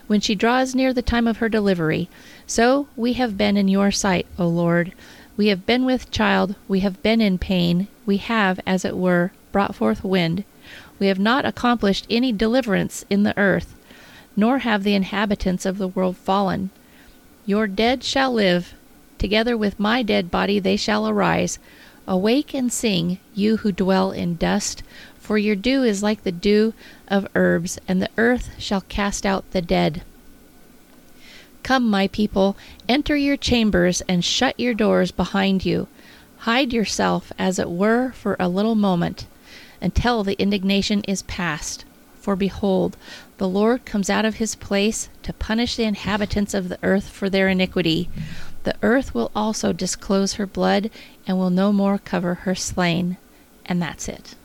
when 0.07 0.21
she 0.21 0.37
draws 0.37 0.77
near 0.77 0.93
the 0.93 1.03
time 1.03 1.27
of 1.27 1.39
her 1.39 1.49
delivery, 1.49 2.09
so 2.47 2.87
we 2.97 3.15
have 3.15 3.37
been 3.37 3.57
in 3.57 3.67
your 3.67 3.91
sight, 3.91 4.27
O 4.39 4.47
Lord. 4.47 4.93
We 5.37 5.49
have 5.49 5.67
been 5.67 5.85
with 5.85 6.13
child, 6.13 6.55
we 6.69 6.81
have 6.81 7.03
been 7.03 7.21
in 7.21 7.39
pain, 7.39 7.89
we 8.07 8.19
have, 8.19 8.61
as 8.65 8.85
it 8.85 8.97
were, 8.97 9.33
brought 9.51 9.75
forth 9.75 10.05
wind. 10.05 10.45
We 11.01 11.09
have 11.09 11.19
not 11.19 11.45
accomplished 11.45 12.07
any 12.09 12.31
deliverance 12.31 13.05
in 13.11 13.25
the 13.25 13.37
earth, 13.37 13.75
nor 14.37 14.59
have 14.59 14.83
the 14.83 14.95
inhabitants 14.95 15.67
of 15.67 15.79
the 15.79 15.89
world 15.89 16.17
fallen. 16.17 16.71
Your 17.45 17.67
dead 17.67 18.05
shall 18.05 18.33
live, 18.33 18.75
together 19.19 19.57
with 19.57 19.81
my 19.81 20.03
dead 20.03 20.31
body 20.31 20.59
they 20.59 20.77
shall 20.77 21.09
arise. 21.09 21.59
Awake 22.07 22.55
and 22.55 22.73
sing, 22.73 23.19
you 23.35 23.59
who 23.59 23.73
dwell 23.73 24.11
in 24.11 24.37
dust, 24.37 24.83
for 25.19 25.39
your 25.39 25.55
dew 25.55 25.83
is 25.85 26.03
like 26.03 26.25
the 26.25 26.33
dew 26.33 26.75
of 27.09 27.29
herbs, 27.35 27.79
and 27.87 28.03
the 28.03 28.11
earth 28.19 28.51
shall 28.59 28.81
cast 28.83 29.25
out 29.25 29.51
the 29.53 29.63
dead. 29.63 30.03
Come, 31.63 31.89
my 31.89 32.09
people, 32.09 32.57
enter 32.89 33.17
your 33.17 33.37
chambers 33.37 34.01
and 34.03 34.25
shut 34.25 34.59
your 34.59 34.75
doors 34.75 35.13
behind 35.13 35.65
you. 35.65 35.87
Hide 36.39 36.73
yourself, 36.73 37.33
as 37.39 37.61
it 37.61 37.71
were, 37.71 38.11
for 38.13 38.37
a 38.41 38.49
little 38.49 38.75
moment, 38.75 39.27
until 39.81 40.25
the 40.25 40.41
indignation 40.41 41.03
is 41.07 41.23
past. 41.23 41.85
For 42.23 42.37
behold, 42.37 42.97
the 43.39 43.49
Lord 43.49 43.85
comes 43.85 44.09
out 44.09 44.25
of 44.25 44.37
his 44.37 44.55
place 44.55 45.09
to 45.25 45.33
punish 45.33 45.75
the 45.75 45.83
inhabitants 45.83 46.55
of 46.55 46.69
the 46.69 46.79
earth 46.81 47.09
for 47.09 47.29
their 47.29 47.49
iniquity. 47.49 48.09
The 48.63 48.77
earth 48.81 49.13
will 49.13 49.33
also 49.35 49.73
disclose 49.73 50.35
her 50.35 50.47
blood 50.47 50.89
and 51.27 51.37
will 51.37 51.51
no 51.51 51.73
more 51.73 51.99
cover 51.99 52.35
her 52.35 52.55
slain. 52.55 53.17
And 53.67 53.83
that's 53.83 54.09
it. 54.09 54.37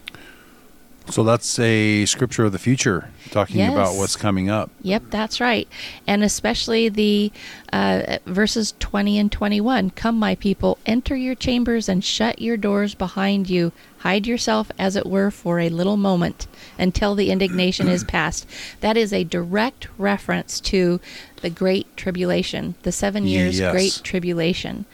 So 1.09 1.23
that's 1.23 1.57
a 1.59 2.05
scripture 2.05 2.45
of 2.45 2.51
the 2.51 2.59
future, 2.59 3.09
talking 3.31 3.61
about 3.65 3.95
what's 3.95 4.15
coming 4.15 4.49
up. 4.49 4.69
Yep, 4.81 5.03
that's 5.09 5.39
right. 5.39 5.67
And 6.05 6.23
especially 6.23 6.89
the 6.89 7.31
uh, 7.71 8.17
verses 8.25 8.73
20 8.79 9.17
and 9.17 9.31
21 9.31 9.91
Come, 9.91 10.19
my 10.19 10.35
people, 10.35 10.77
enter 10.85 11.15
your 11.15 11.35
chambers 11.35 11.87
and 11.87 12.03
shut 12.03 12.41
your 12.41 12.57
doors 12.57 12.93
behind 12.93 13.49
you. 13.49 13.71
Hide 13.99 14.27
yourself, 14.27 14.71
as 14.77 14.95
it 14.95 15.05
were, 15.05 15.31
for 15.31 15.59
a 15.59 15.69
little 15.69 15.97
moment 15.97 16.47
until 16.77 17.15
the 17.15 17.31
indignation 17.31 17.87
is 17.87 18.03
past. 18.03 18.45
That 18.81 18.95
is 18.95 19.11
a 19.11 19.23
direct 19.23 19.87
reference 19.97 20.59
to 20.61 20.99
the 21.41 21.49
Great 21.49 21.95
Tribulation, 21.97 22.75
the 22.83 22.91
seven 22.91 23.25
years 23.25 23.59
Yes. 23.59 23.71
Great 23.71 24.01
Tribulation. 24.03 24.85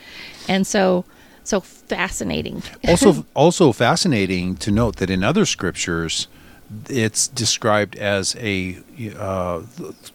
And 0.47 0.65
so, 0.65 1.05
so 1.43 1.59
fascinating. 1.61 2.63
also 2.87 3.25
also 3.33 3.71
fascinating 3.71 4.55
to 4.57 4.71
note 4.71 4.97
that 4.97 5.09
in 5.09 5.23
other 5.23 5.45
scriptures 5.45 6.27
it's 6.89 7.27
described 7.27 7.95
as 7.97 8.35
a 8.39 8.77
uh, 9.17 9.61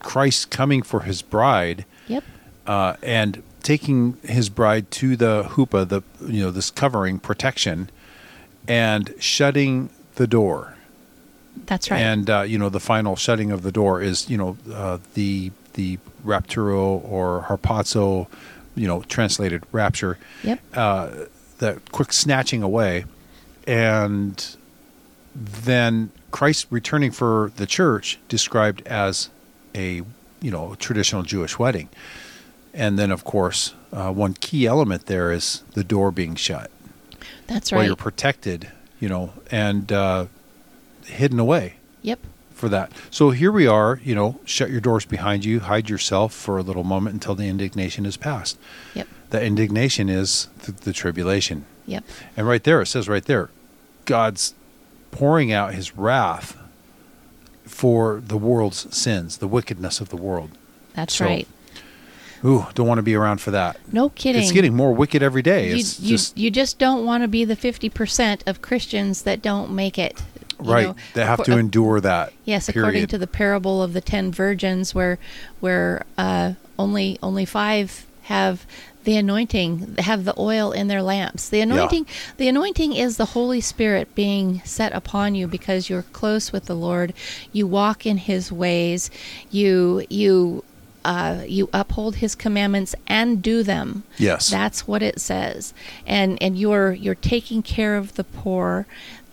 Christ 0.00 0.50
coming 0.50 0.82
for 0.82 1.00
his 1.00 1.22
bride 1.22 1.84
Yep. 2.08 2.24
uh, 2.66 2.94
and 3.02 3.42
taking 3.62 4.16
his 4.24 4.48
bride 4.48 4.90
to 4.92 5.14
the 5.16 5.44
hupa 5.50 5.86
the 5.88 6.02
you 6.26 6.42
know 6.42 6.50
this 6.50 6.70
covering 6.70 7.18
protection 7.18 7.90
and 8.66 9.14
shutting 9.20 9.90
the 10.16 10.26
door 10.26 10.74
That's 11.66 11.90
right. 11.90 12.00
and 12.00 12.28
uh, 12.30 12.42
you 12.42 12.58
know 12.58 12.68
the 12.70 12.80
final 12.80 13.14
shutting 13.14 13.52
of 13.52 13.62
the 13.62 13.70
door 13.72 14.00
is 14.00 14.28
you 14.30 14.36
know 14.38 14.56
uh, 14.72 14.98
the 15.14 15.52
the 15.74 15.98
rapturo 16.24 17.02
or 17.08 17.44
harpazo 17.48 18.26
you 18.78 18.86
know 18.86 19.02
translated 19.02 19.64
rapture 19.72 20.18
yep. 20.42 20.60
uh, 20.74 21.10
that 21.58 21.92
quick 21.92 22.12
snatching 22.12 22.62
away, 22.62 23.04
and 23.66 24.56
then 25.34 26.10
Christ 26.30 26.66
returning 26.70 27.10
for 27.10 27.52
the 27.56 27.66
church 27.66 28.18
described 28.28 28.86
as 28.86 29.30
a 29.74 30.02
you 30.40 30.50
know 30.50 30.74
traditional 30.78 31.22
Jewish 31.22 31.58
wedding, 31.58 31.88
and 32.72 32.98
then 32.98 33.10
of 33.10 33.24
course 33.24 33.74
uh, 33.92 34.12
one 34.12 34.34
key 34.34 34.66
element 34.66 35.06
there 35.06 35.32
is 35.32 35.62
the 35.74 35.84
door 35.84 36.10
being 36.10 36.34
shut, 36.34 36.70
That's 37.46 37.72
where 37.72 37.80
right. 37.80 37.86
you're 37.86 37.96
protected, 37.96 38.70
you 39.00 39.08
know, 39.08 39.32
and 39.50 39.90
uh, 39.90 40.26
hidden 41.06 41.38
away 41.38 41.74
Yep. 42.02 42.20
For 42.58 42.68
that. 42.68 42.92
So 43.10 43.30
here 43.30 43.52
we 43.52 43.66
are, 43.66 44.00
you 44.04 44.14
know, 44.14 44.40
shut 44.44 44.70
your 44.70 44.80
doors 44.80 45.04
behind 45.04 45.44
you, 45.44 45.60
hide 45.60 45.88
yourself 45.88 46.32
for 46.34 46.58
a 46.58 46.62
little 46.62 46.84
moment 46.84 47.14
until 47.14 47.34
the 47.34 47.48
indignation 47.48 48.04
is 48.04 48.16
past. 48.16 48.58
Yep. 48.94 49.06
The 49.30 49.42
indignation 49.42 50.08
is 50.08 50.48
the, 50.64 50.72
the 50.72 50.92
tribulation. 50.92 51.64
Yep. 51.86 52.04
And 52.36 52.46
right 52.46 52.62
there, 52.64 52.82
it 52.82 52.86
says 52.86 53.08
right 53.08 53.24
there, 53.24 53.50
God's 54.04 54.54
pouring 55.10 55.52
out 55.52 55.74
his 55.74 55.96
wrath 55.96 56.56
for 57.64 58.22
the 58.26 58.36
world's 58.36 58.94
sins, 58.96 59.38
the 59.38 59.48
wickedness 59.48 60.00
of 60.00 60.08
the 60.08 60.16
world. 60.16 60.50
That's 60.94 61.14
So, 61.14 61.26
right. 61.26 61.48
Ooh, 62.44 62.66
don't 62.74 62.86
want 62.86 62.98
to 62.98 63.02
be 63.02 63.14
around 63.14 63.40
for 63.40 63.50
that. 63.50 63.78
No 63.92 64.10
kidding. 64.10 64.42
It's 64.42 64.52
getting 64.52 64.74
more 64.74 64.92
wicked 64.92 65.22
every 65.22 65.42
day. 65.42 65.70
you, 65.70 65.76
It's 65.76 65.98
you, 66.00 66.08
just 66.08 66.38
you 66.38 66.50
just 66.50 66.78
don't 66.78 67.04
want 67.04 67.22
to 67.24 67.28
be 67.28 67.44
the 67.44 67.56
50% 67.56 68.46
of 68.46 68.62
Christians 68.62 69.22
that 69.22 69.42
don't 69.42 69.72
make 69.72 69.98
it. 69.98 70.20
Right. 70.58 70.86
know. 70.88 70.96
they 71.14 71.24
have 71.24 71.42
to 71.44 71.56
endure 71.58 72.00
that. 72.00 72.32
Yes, 72.44 72.68
according 72.68 73.06
to 73.08 73.18
the 73.18 73.26
parable 73.26 73.82
of 73.82 73.92
the 73.92 74.00
ten 74.00 74.32
virgins, 74.32 74.94
where 74.94 75.18
where 75.60 76.04
uh, 76.16 76.54
only 76.78 77.18
only 77.22 77.44
five 77.44 78.06
have 78.22 78.66
the 79.08 79.16
anointing, 79.16 79.94
have 80.00 80.26
the 80.26 80.34
oil 80.38 80.70
in 80.70 80.88
their 80.88 81.00
lamps. 81.00 81.48
The 81.48 81.62
anointing, 81.62 82.06
the 82.36 82.46
anointing 82.46 82.92
is 82.92 83.16
the 83.16 83.24
Holy 83.24 83.62
Spirit 83.62 84.14
being 84.14 84.60
set 84.66 84.92
upon 84.92 85.34
you 85.34 85.46
because 85.46 85.88
you're 85.88 86.02
close 86.02 86.52
with 86.52 86.66
the 86.66 86.74
Lord. 86.74 87.14
You 87.50 87.66
walk 87.66 88.04
in 88.04 88.18
His 88.18 88.52
ways. 88.52 89.10
You 89.50 90.06
you. 90.10 90.62
Uh, 91.04 91.42
you 91.46 91.70
uphold 91.72 92.16
his 92.16 92.34
commandments 92.34 92.94
and 93.06 93.40
do 93.40 93.62
them. 93.62 94.02
Yes. 94.18 94.50
That's 94.50 94.86
what 94.86 95.00
it 95.00 95.20
says. 95.20 95.72
And 96.06 96.36
and 96.42 96.58
you're 96.58 96.92
you're 96.92 97.14
taking 97.14 97.62
care 97.62 97.96
of 97.96 98.16
the 98.16 98.24
poor. 98.24 98.84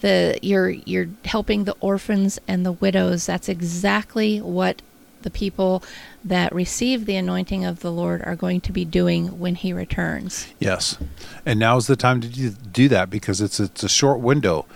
The 0.05 0.38
you're 0.43 0.69
you're 0.69 1.09
helping 1.25 1.63
the 1.63 1.75
orphans 1.79 2.39
and 2.47 2.63
the 2.63 2.74
widows. 2.74 3.25
That's 3.25 3.50
exactly 3.50 4.38
what 4.39 4.83
the 5.24 5.31
people 5.31 5.81
that 6.24 6.53
receive 6.53 7.07
the 7.07 7.15
anointing 7.15 7.65
of 7.65 7.79
the 7.79 7.91
Lord 7.91 8.21
are 8.21 8.35
going 8.35 8.62
to 8.62 8.71
be 8.71 8.85
doing 8.85 9.39
when 9.39 9.55
he 9.55 9.74
returns. 9.74 10.45
Yes, 10.59 11.00
and 11.43 11.57
now's 11.59 11.88
the 11.88 11.95
time 11.95 12.21
to 12.21 12.27
do, 12.27 12.51
do 12.51 12.88
that 12.89 13.09
because 13.09 13.41
it's 13.41 13.59
it's 13.59 13.81
a 13.81 13.89
short 13.89 14.19
window, 14.19 14.67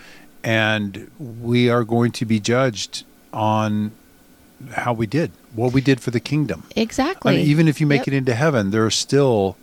and 0.44 1.12
we 1.20 1.70
are 1.70 1.84
going 1.84 2.12
to 2.14 2.26
be 2.26 2.40
judged 2.40 3.04
on 3.32 3.92
how 4.72 4.94
we 4.94 5.06
did, 5.06 5.30
what 5.54 5.74
we 5.74 5.80
did 5.80 6.00
for 6.02 6.10
the 6.10 6.20
kingdom. 6.20 6.64
Exactly. 6.76 7.34
I 7.34 7.38
mean, 7.38 7.46
even 7.46 7.68
if 7.68 7.80
you 7.80 7.86
make 7.86 8.08
Yep. 8.08 8.08
it 8.08 8.14
into 8.16 8.34
heaven, 8.34 8.72
there's 8.72 8.96
still 8.96 9.58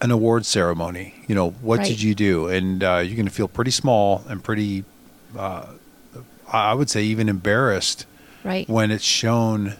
an 0.00 0.10
award 0.10 0.44
ceremony. 0.46 1.14
You 1.26 1.34
know, 1.34 1.50
what 1.62 1.78
Right. 1.80 1.88
did 1.88 2.02
you 2.02 2.14
do? 2.14 2.48
And 2.48 2.82
uh, 2.84 2.98
you're 3.04 3.16
going 3.16 3.26
to 3.28 3.32
feel 3.32 3.48
pretty 3.48 3.70
small 3.70 4.22
and 4.28 4.42
pretty, 4.44 4.84
uh, 5.38 5.66
I 6.52 6.74
would 6.74 6.90
say, 6.90 7.02
even 7.02 7.28
embarrassed 7.28 8.06
right. 8.44 8.68
when 8.68 8.90
it's 8.90 9.04
shown. 9.04 9.74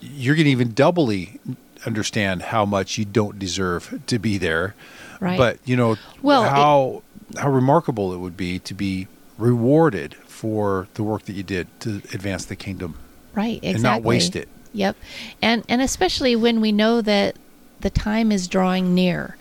You're 0.00 0.34
going 0.34 0.46
to 0.46 0.50
even 0.50 0.72
doubly 0.72 1.38
understand 1.86 2.42
how 2.42 2.64
much 2.64 2.96
you 2.98 3.04
don't 3.04 3.38
deserve 3.38 4.00
to 4.06 4.18
be 4.18 4.38
there. 4.38 4.74
Right. 5.20 5.36
But 5.38 5.58
you 5.66 5.76
know 5.76 5.96
Well, 6.22 6.44
it- 6.44 6.48
how 6.48 7.02
how 7.38 7.48
remarkable 7.50 8.12
it 8.12 8.18
would 8.18 8.36
be 8.36 8.58
to 8.58 8.74
be 8.74 9.06
rewarded 9.38 10.14
for 10.26 10.88
the 10.94 11.02
work 11.02 11.24
that 11.26 11.34
you 11.34 11.42
did 11.44 11.68
to 11.80 12.02
advance 12.12 12.44
the 12.44 12.56
kingdom 12.56 12.96
right. 13.34 13.56
Exactly. 13.62 13.70
and 13.74 13.82
not 13.82 14.02
waste 14.02 14.34
it. 14.34 14.48
Yep. 14.72 14.96
And 15.42 15.62
and 15.68 15.80
especially 15.82 16.34
when 16.34 16.60
we 16.60 16.72
know 16.72 17.00
that 17.02 17.36
the 17.80 17.90
time 17.90 18.30
is 18.32 18.48
drawing 18.48 18.94
near. 18.94 19.36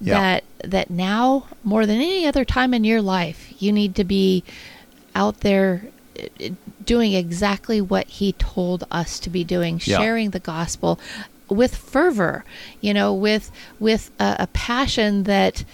Yeah. 0.00 0.14
That 0.14 0.44
that 0.70 0.90
now 0.90 1.46
more 1.64 1.86
than 1.86 1.96
any 1.96 2.26
other 2.26 2.44
time 2.44 2.72
in 2.74 2.84
your 2.84 3.02
life, 3.02 3.52
you 3.62 3.72
need 3.72 3.94
to 3.96 4.04
be 4.04 4.44
out 5.14 5.40
there 5.40 5.84
uh, 6.18 6.48
doing 6.84 7.12
exactly 7.12 7.80
what 7.80 8.06
he 8.06 8.32
told 8.32 8.84
us 8.90 9.18
to 9.20 9.30
be 9.30 9.44
doing, 9.44 9.80
Yeah. 9.84 9.98
sharing 9.98 10.30
the 10.30 10.38
gospel 10.40 10.98
with 11.48 11.74
fervor, 11.76 12.44
you 12.80 12.94
know, 12.94 13.12
with 13.12 13.50
with 13.78 14.10
a, 14.18 14.36
a 14.40 14.46
passion 14.48 15.24
that 15.24 15.64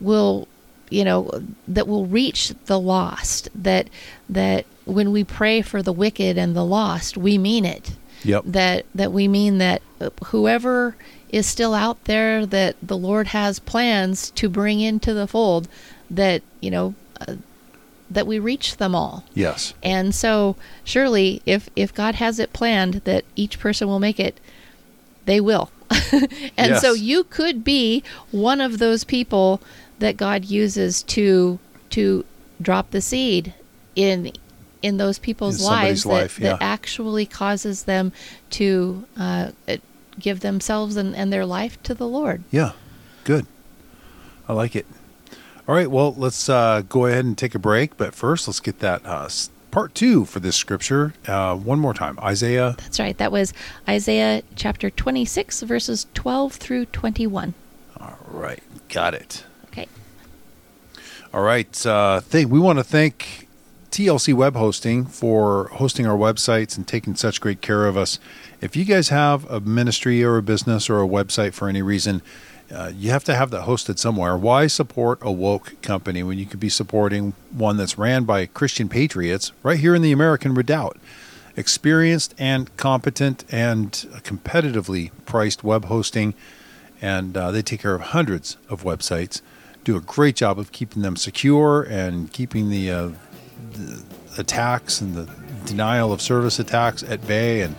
will 0.00 0.46
you 0.90 1.04
know 1.04 1.42
that 1.66 1.88
will 1.88 2.06
reach 2.06 2.52
the 2.66 2.78
lost 2.78 3.48
that 3.54 3.88
that 4.28 4.66
when 4.84 5.10
we 5.10 5.24
pray 5.24 5.62
for 5.62 5.82
the 5.82 5.92
wicked 5.92 6.36
and 6.36 6.54
the 6.54 6.64
lost 6.64 7.16
we 7.16 7.38
mean 7.38 7.64
it 7.64 7.92
Yep. 8.24 8.42
that 8.46 8.86
that 8.94 9.10
we 9.10 9.26
mean 9.26 9.56
that 9.58 9.80
whoever 10.26 10.96
is 11.30 11.46
still 11.46 11.74
out 11.74 12.04
there 12.04 12.44
that 12.46 12.76
the 12.82 12.96
Lord 12.96 13.28
has 13.28 13.58
plans 13.58 14.30
to 14.32 14.48
bring 14.48 14.80
into 14.80 15.14
the 15.14 15.26
fold 15.26 15.68
that 16.10 16.42
you 16.60 16.70
know 16.70 16.94
uh, 17.20 17.36
that 18.10 18.26
we 18.26 18.38
reach 18.38 18.76
them 18.76 18.94
all 18.94 19.24
Yes. 19.34 19.72
and 19.82 20.14
so 20.14 20.56
surely 20.84 21.40
if 21.46 21.70
if 21.74 21.94
God 21.94 22.16
has 22.16 22.38
it 22.38 22.52
planned 22.52 22.94
that 23.04 23.24
each 23.36 23.58
person 23.58 23.88
will 23.88 24.00
make 24.00 24.20
it 24.20 24.38
they 25.24 25.40
will 25.40 25.70
and 26.56 26.76
so 26.78 26.92
you 26.92 27.24
could 27.24 27.62
be 27.64 28.02
one 28.30 28.60
of 28.60 28.78
those 28.78 29.04
people 29.04 29.60
that 29.98 30.16
God 30.16 30.44
uses 30.44 31.02
to 31.04 31.58
to 31.90 32.24
drop 32.60 32.90
the 32.90 33.00
seed 33.00 33.54
in 33.94 34.32
in 34.82 34.96
those 34.96 35.18
people's 35.18 35.60
In 35.60 35.66
lives 35.66 36.02
that, 36.02 36.08
life, 36.08 36.40
yeah. 36.40 36.50
that 36.54 36.62
actually 36.62 37.24
causes 37.24 37.84
them 37.84 38.12
to 38.50 39.04
uh, 39.16 39.50
give 40.18 40.40
themselves 40.40 40.96
and, 40.96 41.14
and 41.14 41.32
their 41.32 41.46
life 41.46 41.82
to 41.84 41.94
the 41.94 42.06
Lord. 42.06 42.42
Yeah. 42.50 42.72
Good. 43.24 43.46
I 44.48 44.52
like 44.52 44.74
it. 44.76 44.86
All 45.68 45.74
right. 45.74 45.90
Well, 45.90 46.14
let's 46.14 46.48
uh, 46.48 46.82
go 46.88 47.06
ahead 47.06 47.24
and 47.24 47.38
take 47.38 47.54
a 47.54 47.58
break. 47.58 47.96
But 47.96 48.14
first, 48.14 48.48
let's 48.48 48.60
get 48.60 48.80
that 48.80 49.02
uh, 49.04 49.28
part 49.70 49.94
two 49.94 50.24
for 50.24 50.40
this 50.40 50.56
scripture 50.56 51.14
uh, 51.26 51.56
one 51.56 51.78
more 51.78 51.94
time. 51.94 52.18
Isaiah. 52.20 52.74
That's 52.78 52.98
right. 52.98 53.16
That 53.18 53.32
was 53.32 53.52
Isaiah 53.88 54.42
chapter 54.56 54.90
26, 54.90 55.62
verses 55.62 56.06
12 56.14 56.54
through 56.54 56.86
21. 56.86 57.54
All 58.00 58.18
right. 58.28 58.62
Got 58.88 59.14
it. 59.14 59.44
Okay. 59.68 59.86
All 61.32 61.42
right. 61.42 61.86
Uh, 61.86 62.20
thank, 62.20 62.50
we 62.50 62.58
want 62.58 62.78
to 62.78 62.84
thank 62.84 63.48
TLC 63.92 64.32
Web 64.32 64.56
Hosting 64.56 65.04
for 65.04 65.68
hosting 65.74 66.06
our 66.06 66.16
websites 66.16 66.78
and 66.78 66.88
taking 66.88 67.14
such 67.14 67.42
great 67.42 67.60
care 67.60 67.86
of 67.86 67.94
us. 67.94 68.18
If 68.62 68.74
you 68.74 68.86
guys 68.86 69.10
have 69.10 69.48
a 69.50 69.60
ministry 69.60 70.24
or 70.24 70.38
a 70.38 70.42
business 70.42 70.88
or 70.88 71.02
a 71.02 71.06
website 71.06 71.52
for 71.52 71.68
any 71.68 71.82
reason, 71.82 72.22
uh, 72.74 72.90
you 72.96 73.10
have 73.10 73.22
to 73.24 73.34
have 73.34 73.50
that 73.50 73.66
hosted 73.66 73.98
somewhere. 73.98 74.34
Why 74.34 74.66
support 74.66 75.18
a 75.20 75.30
woke 75.30 75.74
company 75.82 76.22
when 76.22 76.38
you 76.38 76.46
could 76.46 76.58
be 76.58 76.70
supporting 76.70 77.34
one 77.50 77.76
that's 77.76 77.98
ran 77.98 78.24
by 78.24 78.46
Christian 78.46 78.88
patriots 78.88 79.52
right 79.62 79.78
here 79.78 79.94
in 79.94 80.00
the 80.00 80.12
American 80.12 80.54
Redoubt? 80.54 80.96
Experienced 81.54 82.34
and 82.38 82.74
competent 82.78 83.44
and 83.52 83.92
competitively 84.22 85.10
priced 85.26 85.62
web 85.62 85.84
hosting 85.84 86.32
and 87.02 87.36
uh, 87.36 87.50
they 87.50 87.60
take 87.60 87.80
care 87.80 87.94
of 87.94 88.00
hundreds 88.00 88.56
of 88.70 88.84
websites. 88.84 89.42
Do 89.84 89.98
a 89.98 90.00
great 90.00 90.36
job 90.36 90.58
of 90.58 90.72
keeping 90.72 91.02
them 91.02 91.16
secure 91.16 91.82
and 91.82 92.32
keeping 92.32 92.70
the, 92.70 92.90
uh, 92.90 93.10
the 93.72 94.02
attacks 94.38 95.00
and 95.00 95.14
the 95.14 95.28
denial 95.64 96.12
of 96.12 96.20
service 96.20 96.58
attacks 96.58 97.02
at 97.02 97.26
bay. 97.26 97.62
And 97.62 97.74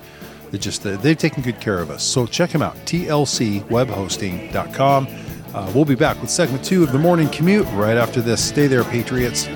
they 0.52 0.58
just 0.58 0.84
they've 0.84 1.18
taken 1.18 1.44
good 1.44 1.60
care 1.60 1.80
of 1.80 1.90
us. 1.90 2.04
So 2.04 2.25
check 2.25 2.52
them 2.52 2.62
out, 2.62 2.75
tlcwebhosting.com. 2.86 5.08
Uh, 5.54 5.72
we'll 5.75 5.86
be 5.86 5.96
back 5.96 6.20
with 6.22 6.30
segment 6.30 6.63
two 6.63 6.84
of 6.84 6.92
the 6.92 7.00
morning 7.00 7.30
commute 7.30 7.66
right 7.74 7.98
after 7.98 8.22
this. 8.22 8.44
Stay 8.44 8.68
there, 8.68 8.84
Patriots. 8.84 9.48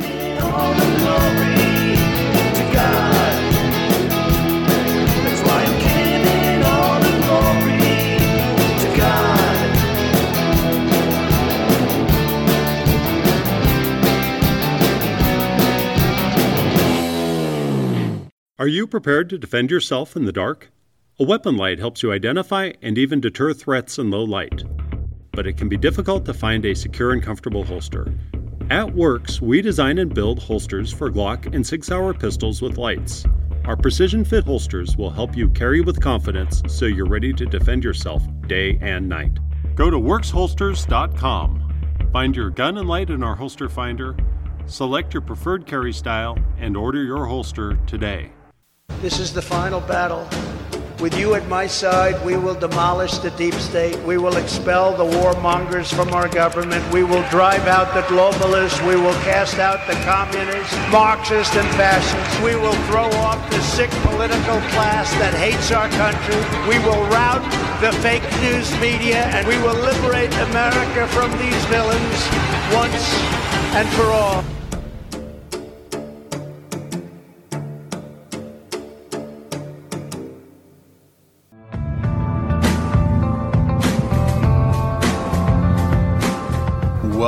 Are 18.68 18.80
you 18.80 18.86
prepared 18.86 19.30
to 19.30 19.38
defend 19.38 19.72
yourself 19.72 20.18
in 20.18 20.26
the 20.26 20.34
dark? 20.34 20.70
A 21.22 21.24
weapon 21.24 21.56
light 21.56 21.80
helps 21.80 22.04
you 22.04 22.12
identify 22.12 22.74
and 22.82 22.98
even 22.98 23.22
deter 23.22 23.54
threats 23.54 23.98
in 23.98 24.10
low 24.10 24.26
light. 24.26 24.62
But 25.32 25.48
it 25.48 25.56
can 25.56 25.70
be 25.70 25.78
difficult 25.78 26.26
to 26.26 26.34
find 26.34 26.66
a 26.66 26.76
secure 26.76 27.14
and 27.14 27.24
comfortable 27.24 27.64
holster. 27.64 28.14
At 28.70 28.94
Works, 28.94 29.42
we 29.42 29.62
design 29.62 30.00
and 30.00 30.14
build 30.14 30.44
holsters 30.44 30.92
for 30.92 31.10
Glock 31.10 31.56
and 31.56 31.66
Sig 31.66 31.86
Sauer 31.86 32.14
pistols 32.14 32.62
with 32.62 32.78
lights. 32.78 33.24
Our 33.64 33.78
precision 33.78 34.26
fit 34.26 34.44
holsters 34.44 34.98
will 34.98 35.12
help 35.12 35.38
you 35.38 35.48
carry 35.48 35.80
with 35.80 36.02
confidence 36.02 36.62
so 36.68 36.88
you're 36.88 37.08
ready 37.08 37.32
to 37.32 37.46
defend 37.46 37.86
yourself 37.86 38.22
day 38.48 38.78
and 38.82 39.08
night. 39.08 39.40
Go 39.76 39.90
to 39.90 39.98
worksholsters.com. 39.98 42.10
Find 42.12 42.36
your 42.36 42.50
gun 42.50 42.80
and 42.80 42.90
light 42.90 43.12
in 43.12 43.24
our 43.24 43.38
holster 43.38 43.70
finder, 43.70 44.18
select 44.66 45.14
your 45.14 45.22
preferred 45.22 45.66
carry 45.66 45.94
style, 45.94 46.38
and 46.58 46.76
order 46.76 47.02
your 47.02 47.28
holster 47.28 47.80
today. 47.88 48.34
This 49.02 49.20
is 49.20 49.32
the 49.32 49.44
final 49.44 49.80
battle. 49.80 50.28
With 51.00 51.16
you 51.20 51.36
at 51.36 51.48
my 51.48 51.68
side, 51.68 52.18
we 52.26 52.36
will 52.36 52.56
demolish 52.56 53.20
the 53.20 53.30
deep 53.32 53.54
state. 53.54 53.96
We 54.00 54.18
will 54.18 54.38
expel 54.38 54.98
the 54.98 55.06
warmongers 55.06 55.94
from 55.94 56.12
our 56.16 56.28
government. 56.28 56.84
We 56.92 57.04
will 57.04 57.22
drive 57.30 57.68
out 57.68 57.94
the 57.94 58.02
globalists. 58.14 58.82
We 58.88 58.96
will 58.96 59.14
cast 59.22 59.60
out 59.60 59.86
the 59.86 59.94
communists, 60.02 60.74
Marxists, 60.92 61.56
and 61.56 61.70
fascists. 61.78 62.42
We 62.42 62.56
will 62.56 62.74
throw 62.90 63.06
off 63.22 63.38
the 63.52 63.62
sick 63.62 63.92
political 64.02 64.60
class 64.74 65.12
that 65.22 65.36
hates 65.36 65.70
our 65.72 65.88
country. 65.90 66.42
We 66.68 66.80
will 66.80 67.06
rout 67.14 67.46
the 67.80 67.94
fake 68.02 68.26
news 68.42 68.72
media, 68.82 69.30
and 69.30 69.48
we 69.48 69.58
will 69.60 69.78
liberate 69.78 70.34
America 70.50 71.08
from 71.10 71.30
these 71.38 71.64
villains 71.66 72.20
once 72.74 73.06
and 73.78 73.88
for 73.90 74.06
all. 74.06 74.57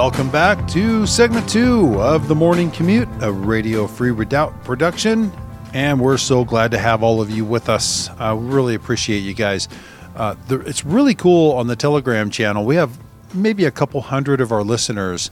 Welcome 0.09 0.31
back 0.31 0.67
to 0.69 1.05
segment 1.05 1.47
two 1.47 2.01
of 2.01 2.27
the 2.27 2.33
Morning 2.33 2.71
Commute, 2.71 3.07
a 3.21 3.31
Radio 3.31 3.85
Free 3.85 4.09
Redoubt 4.09 4.63
production. 4.63 5.31
And 5.71 6.01
we're 6.01 6.17
so 6.17 6.43
glad 6.43 6.71
to 6.71 6.79
have 6.79 7.03
all 7.03 7.21
of 7.21 7.29
you 7.29 7.45
with 7.45 7.69
us. 7.69 8.09
Uh, 8.17 8.35
we 8.37 8.47
really 8.47 8.73
appreciate 8.73 9.19
you 9.19 9.35
guys. 9.35 9.69
Uh, 10.15 10.33
it's 10.49 10.83
really 10.83 11.13
cool 11.13 11.51
on 11.51 11.67
the 11.67 11.75
Telegram 11.75 12.31
channel. 12.31 12.65
We 12.65 12.75
have 12.75 12.97
maybe 13.35 13.65
a 13.65 13.71
couple 13.71 14.01
hundred 14.01 14.41
of 14.41 14.51
our 14.51 14.63
listeners 14.63 15.29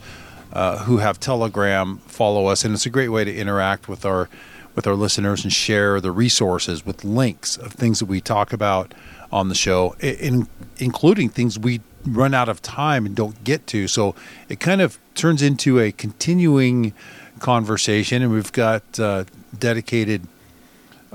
uh, 0.53 0.77
who 0.83 0.97
have 0.97 1.19
Telegram 1.19 1.97
follow 2.05 2.45
us, 2.45 2.63
and 2.63 2.75
it's 2.75 2.85
a 2.85 2.91
great 2.91 3.09
way 3.09 3.25
to 3.25 3.35
interact 3.35 3.89
with 3.89 4.05
our 4.05 4.29
with 4.75 4.85
our 4.85 4.93
listeners 4.93 5.43
and 5.43 5.51
share 5.51 5.99
the 5.99 6.11
resources 6.11 6.85
with 6.85 7.03
links 7.03 7.57
of 7.57 7.73
things 7.73 7.97
that 7.97 8.05
we 8.05 8.21
talk 8.21 8.53
about 8.53 8.93
on 9.31 9.49
the 9.49 9.55
show, 9.55 9.95
in, 9.99 10.47
including 10.77 11.29
things 11.29 11.57
we 11.57 11.81
run 12.05 12.33
out 12.33 12.49
of 12.49 12.61
time 12.61 13.05
and 13.05 13.15
don't 13.15 13.43
get 13.43 13.67
to. 13.67 13.87
So 13.87 14.15
it 14.49 14.59
kind 14.59 14.81
of 14.81 14.97
turns 15.15 15.41
into 15.41 15.79
a 15.79 15.91
continuing 15.91 16.93
conversation, 17.39 18.21
and 18.21 18.31
we've 18.31 18.51
got 18.51 18.99
uh, 18.99 19.25
dedicated 19.57 20.27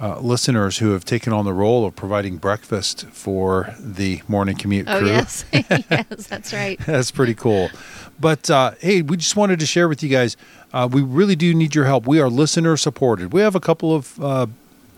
uh, 0.00 0.18
listeners 0.20 0.78
who 0.78 0.92
have 0.92 1.04
taken 1.04 1.32
on 1.32 1.44
the 1.44 1.52
role 1.52 1.84
of 1.84 1.94
providing 1.94 2.38
breakfast 2.38 3.06
for 3.08 3.74
the 3.78 4.22
morning 4.26 4.56
commute 4.56 4.86
crew. 4.86 4.94
Oh, 4.94 5.00
crew. 5.00 5.08
yes. 5.08 5.44
yes, 5.52 6.26
that's 6.26 6.52
right. 6.52 6.78
That's 6.86 7.10
pretty 7.10 7.34
cool. 7.34 7.70
But 8.18 8.50
uh, 8.50 8.72
hey, 8.80 9.02
we 9.02 9.16
just 9.16 9.36
wanted 9.36 9.60
to 9.60 9.66
share 9.66 9.88
with 9.88 10.02
you 10.02 10.08
guys. 10.08 10.36
Uh, 10.72 10.88
we 10.90 11.02
really 11.02 11.36
do 11.36 11.52
need 11.54 11.74
your 11.74 11.84
help. 11.84 12.06
We 12.06 12.20
are 12.20 12.30
listener 12.30 12.76
supported. 12.76 13.32
We 13.32 13.42
have 13.42 13.54
a 13.54 13.60
couple 13.60 13.94
of 13.94 14.18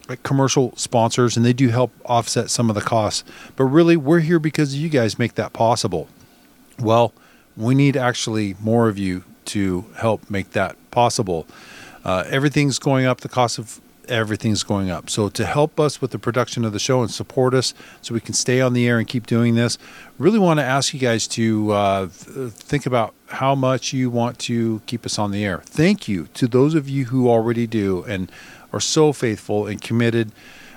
uh, 0.08 0.16
commercial 0.22 0.76
sponsors, 0.76 1.36
and 1.36 1.44
they 1.44 1.52
do 1.52 1.68
help 1.68 1.92
offset 2.04 2.50
some 2.50 2.68
of 2.68 2.74
the 2.74 2.80
costs. 2.80 3.24
But 3.56 3.64
really, 3.64 3.96
we're 3.96 4.20
here 4.20 4.38
because 4.38 4.76
you 4.76 4.88
guys 4.88 5.18
make 5.18 5.34
that 5.34 5.52
possible. 5.52 6.08
Well, 6.78 7.12
we 7.56 7.74
need 7.74 7.96
actually 7.96 8.56
more 8.60 8.88
of 8.88 8.98
you 8.98 9.24
to 9.46 9.86
help 9.96 10.30
make 10.30 10.50
that 10.50 10.76
possible. 10.90 11.46
Uh, 12.04 12.24
everything's 12.28 12.78
going 12.78 13.06
up. 13.06 13.20
The 13.20 13.28
cost 13.28 13.58
of 13.58 13.80
everything's 14.08 14.62
going 14.62 14.90
up. 14.90 15.08
So 15.08 15.28
to 15.30 15.46
help 15.46 15.80
us 15.80 16.00
with 16.00 16.10
the 16.10 16.18
production 16.18 16.64
of 16.64 16.72
the 16.72 16.78
show 16.78 17.00
and 17.00 17.10
support 17.10 17.54
us, 17.54 17.74
so 18.02 18.14
we 18.14 18.20
can 18.20 18.34
stay 18.34 18.60
on 18.60 18.72
the 18.72 18.86
air 18.86 18.98
and 18.98 19.06
keep 19.06 19.26
doing 19.26 19.54
this, 19.54 19.78
really 20.18 20.38
want 20.38 20.60
to 20.60 20.64
ask 20.64 20.92
you 20.92 21.00
guys 21.00 21.26
to 21.28 21.72
uh, 21.72 22.00
th- 22.06 22.52
think 22.52 22.86
about 22.86 23.14
how 23.28 23.54
much 23.54 23.92
you 23.92 24.10
want 24.10 24.38
to 24.40 24.80
keep 24.86 25.04
us 25.06 25.18
on 25.18 25.30
the 25.30 25.44
air. 25.44 25.62
Thank 25.64 26.06
you 26.08 26.28
to 26.34 26.46
those 26.46 26.74
of 26.74 26.88
you 26.88 27.06
who 27.06 27.28
already 27.28 27.66
do 27.66 28.04
and 28.04 28.30
are 28.74 28.80
so 28.80 29.12
faithful 29.12 29.66
and 29.66 29.80
committed. 29.80 30.32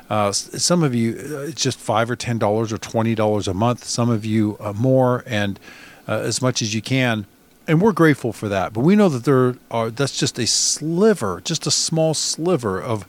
Uh, 0.10 0.32
some 0.32 0.84
of 0.84 0.96
you, 0.96 1.18
uh, 1.18 1.50
it's 1.50 1.62
just 1.62 1.80
five 1.80 2.10
or 2.10 2.16
ten 2.16 2.38
dollars 2.38 2.72
or 2.72 2.78
twenty 2.78 3.16
dollars 3.16 3.48
a 3.48 3.54
month. 3.54 3.84
Some 3.84 4.10
of 4.10 4.24
you 4.24 4.56
uh, 4.60 4.74
more, 4.74 5.24
and 5.26 5.60
uh, 6.08 6.20
as 6.20 6.42
much 6.42 6.62
as 6.62 6.74
you 6.74 6.82
can. 6.82 7.26
And 7.68 7.82
we're 7.82 7.92
grateful 7.92 8.32
for 8.32 8.48
that. 8.48 8.72
But 8.72 8.82
we 8.82 8.96
know 8.96 9.10
that 9.10 9.26
there 9.26 9.56
are 9.70 9.90
that's 9.90 10.18
just 10.18 10.40
a 10.40 10.48
sliver, 10.48 11.42
just 11.44 11.68
a 11.68 11.72
small 11.72 12.14
sliver 12.14 12.82
of 12.82 13.06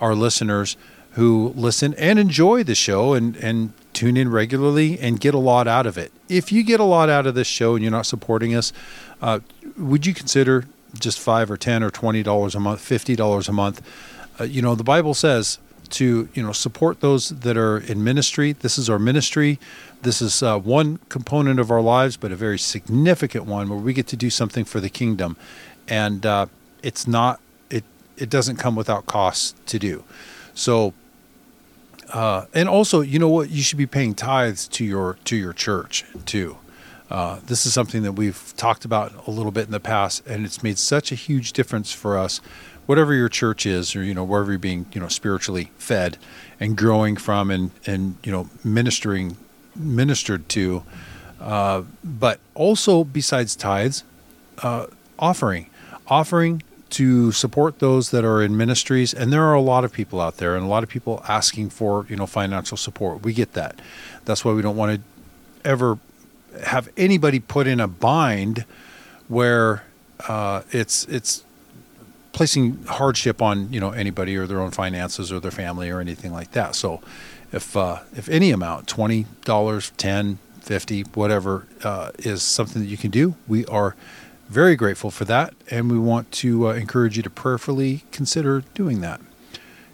our 0.00 0.14
listeners 0.14 0.76
who 1.12 1.52
listen 1.56 1.94
and 1.94 2.18
enjoy 2.18 2.62
the 2.64 2.74
show 2.74 3.14
and, 3.14 3.36
and 3.36 3.72
tune 3.92 4.16
in 4.16 4.30
regularly 4.30 4.98
and 4.98 5.20
get 5.20 5.34
a 5.34 5.38
lot 5.38 5.68
out 5.68 5.86
of 5.86 5.98
it. 5.98 6.10
If 6.28 6.50
you 6.50 6.62
get 6.62 6.80
a 6.80 6.84
lot 6.84 7.08
out 7.10 7.26
of 7.26 7.34
this 7.34 7.46
show 7.46 7.74
and 7.74 7.82
you're 7.82 7.90
not 7.90 8.06
supporting 8.06 8.54
us, 8.54 8.72
uh, 9.20 9.40
would 9.76 10.06
you 10.06 10.14
consider 10.14 10.66
just 10.98 11.18
five 11.18 11.50
or 11.50 11.56
ten 11.56 11.82
or 11.82 11.90
twenty 11.90 12.22
dollars 12.22 12.54
a 12.54 12.60
month, 12.60 12.80
fifty 12.80 13.16
dollars 13.16 13.48
a 13.48 13.52
month? 13.52 13.80
Uh, 14.40 14.44
you 14.44 14.62
know, 14.62 14.74
the 14.74 14.84
Bible 14.84 15.14
says 15.14 15.58
to 15.90 16.28
you 16.34 16.42
know 16.42 16.52
support 16.52 17.00
those 17.00 17.28
that 17.30 17.56
are 17.56 17.78
in 17.78 18.02
ministry. 18.02 18.52
This 18.52 18.78
is 18.78 18.88
our 18.88 18.98
ministry. 18.98 19.58
This 20.02 20.22
is 20.22 20.42
uh, 20.42 20.58
one 20.58 20.98
component 21.08 21.60
of 21.60 21.70
our 21.70 21.80
lives, 21.80 22.16
but 22.16 22.32
a 22.32 22.36
very 22.36 22.58
significant 22.58 23.44
one 23.44 23.68
where 23.68 23.78
we 23.78 23.92
get 23.92 24.06
to 24.08 24.16
do 24.16 24.30
something 24.30 24.64
for 24.64 24.80
the 24.80 24.88
kingdom, 24.88 25.36
and 25.88 26.24
uh, 26.24 26.46
it's 26.82 27.06
not 27.06 27.40
it 27.70 27.84
it 28.16 28.30
doesn't 28.30 28.56
come 28.56 28.74
without 28.74 29.06
costs 29.06 29.54
to 29.66 29.78
do. 29.78 30.04
So 30.54 30.94
uh, 32.12 32.44
and 32.52 32.68
also, 32.68 33.00
you 33.00 33.18
know 33.18 33.28
what? 33.28 33.50
You 33.50 33.62
should 33.62 33.78
be 33.78 33.86
paying 33.86 34.14
tithes 34.14 34.68
to 34.68 34.84
your 34.84 35.18
to 35.24 35.36
your 35.36 35.52
church 35.52 36.04
too. 36.26 36.58
Uh, 37.10 37.40
this 37.46 37.66
is 37.66 37.74
something 37.74 38.02
that 38.02 38.12
we've 38.12 38.54
talked 38.56 38.84
about 38.84 39.26
a 39.26 39.30
little 39.30 39.52
bit 39.52 39.66
in 39.66 39.70
the 39.70 39.80
past, 39.80 40.26
and 40.26 40.44
it's 40.44 40.62
made 40.62 40.78
such 40.78 41.12
a 41.12 41.14
huge 41.14 41.52
difference 41.52 41.92
for 41.92 42.16
us. 42.16 42.40
Whatever 42.86 43.14
your 43.14 43.28
church 43.28 43.64
is, 43.64 43.94
or 43.94 44.02
you 44.02 44.14
know, 44.14 44.24
wherever 44.24 44.52
you're 44.52 44.58
being, 44.58 44.86
you 44.92 45.00
know, 45.00 45.08
spiritually 45.08 45.70
fed 45.78 46.18
and 46.58 46.76
growing 46.76 47.16
from, 47.16 47.50
and 47.50 47.70
and 47.86 48.16
you 48.24 48.32
know, 48.32 48.48
ministering, 48.64 49.36
ministered 49.76 50.48
to, 50.50 50.82
uh, 51.40 51.82
but 52.02 52.40
also 52.54 53.04
besides 53.04 53.54
tithes, 53.56 54.04
uh, 54.62 54.86
offering, 55.18 55.70
offering 56.08 56.62
to 56.90 57.32
support 57.32 57.78
those 57.78 58.10
that 58.10 58.24
are 58.24 58.42
in 58.42 58.54
ministries. 58.56 59.14
And 59.14 59.32
there 59.32 59.44
are 59.44 59.54
a 59.54 59.60
lot 59.60 59.84
of 59.84 59.92
people 59.92 60.20
out 60.20 60.36
there 60.36 60.54
and 60.54 60.64
a 60.64 60.68
lot 60.68 60.82
of 60.82 60.90
people 60.90 61.24
asking 61.26 61.70
for 61.70 62.06
you 62.08 62.16
know 62.16 62.26
financial 62.26 62.76
support. 62.76 63.22
We 63.22 63.32
get 63.32 63.54
that. 63.54 63.80
That's 64.24 64.44
why 64.44 64.52
we 64.52 64.62
don't 64.62 64.76
want 64.76 64.96
to 64.96 65.68
ever 65.68 65.98
have 66.66 66.88
anybody 66.96 67.40
put 67.40 67.66
in 67.66 67.80
a 67.80 67.88
bind 67.88 68.64
where 69.28 69.84
uh, 70.28 70.62
it's 70.70 71.04
it's 71.06 71.44
placing 72.32 72.82
hardship 72.84 73.40
on 73.42 73.72
you 73.72 73.80
know 73.80 73.90
anybody 73.90 74.36
or 74.36 74.46
their 74.46 74.60
own 74.60 74.70
finances 74.70 75.30
or 75.32 75.40
their 75.40 75.50
family 75.50 75.90
or 75.90 76.00
anything 76.00 76.32
like 76.32 76.52
that 76.52 76.74
so 76.74 77.00
if 77.52 77.76
uh, 77.76 78.00
if 78.14 78.28
any 78.28 78.50
amount 78.50 78.88
twenty 78.88 79.26
dollars 79.44 79.92
ten, 79.98 80.38
fifty, 80.60 81.02
whatever 81.02 81.66
uh, 81.84 82.10
is 82.18 82.42
something 82.42 82.82
that 82.82 82.88
you 82.88 82.96
can 82.96 83.10
do 83.10 83.34
we 83.46 83.66
are 83.66 83.94
very 84.52 84.76
grateful 84.76 85.10
for 85.10 85.24
that, 85.24 85.54
and 85.70 85.90
we 85.90 85.98
want 85.98 86.30
to 86.30 86.68
uh, 86.68 86.72
encourage 86.74 87.16
you 87.16 87.22
to 87.22 87.30
prayerfully 87.30 88.04
consider 88.12 88.62
doing 88.74 89.00
that. 89.00 89.18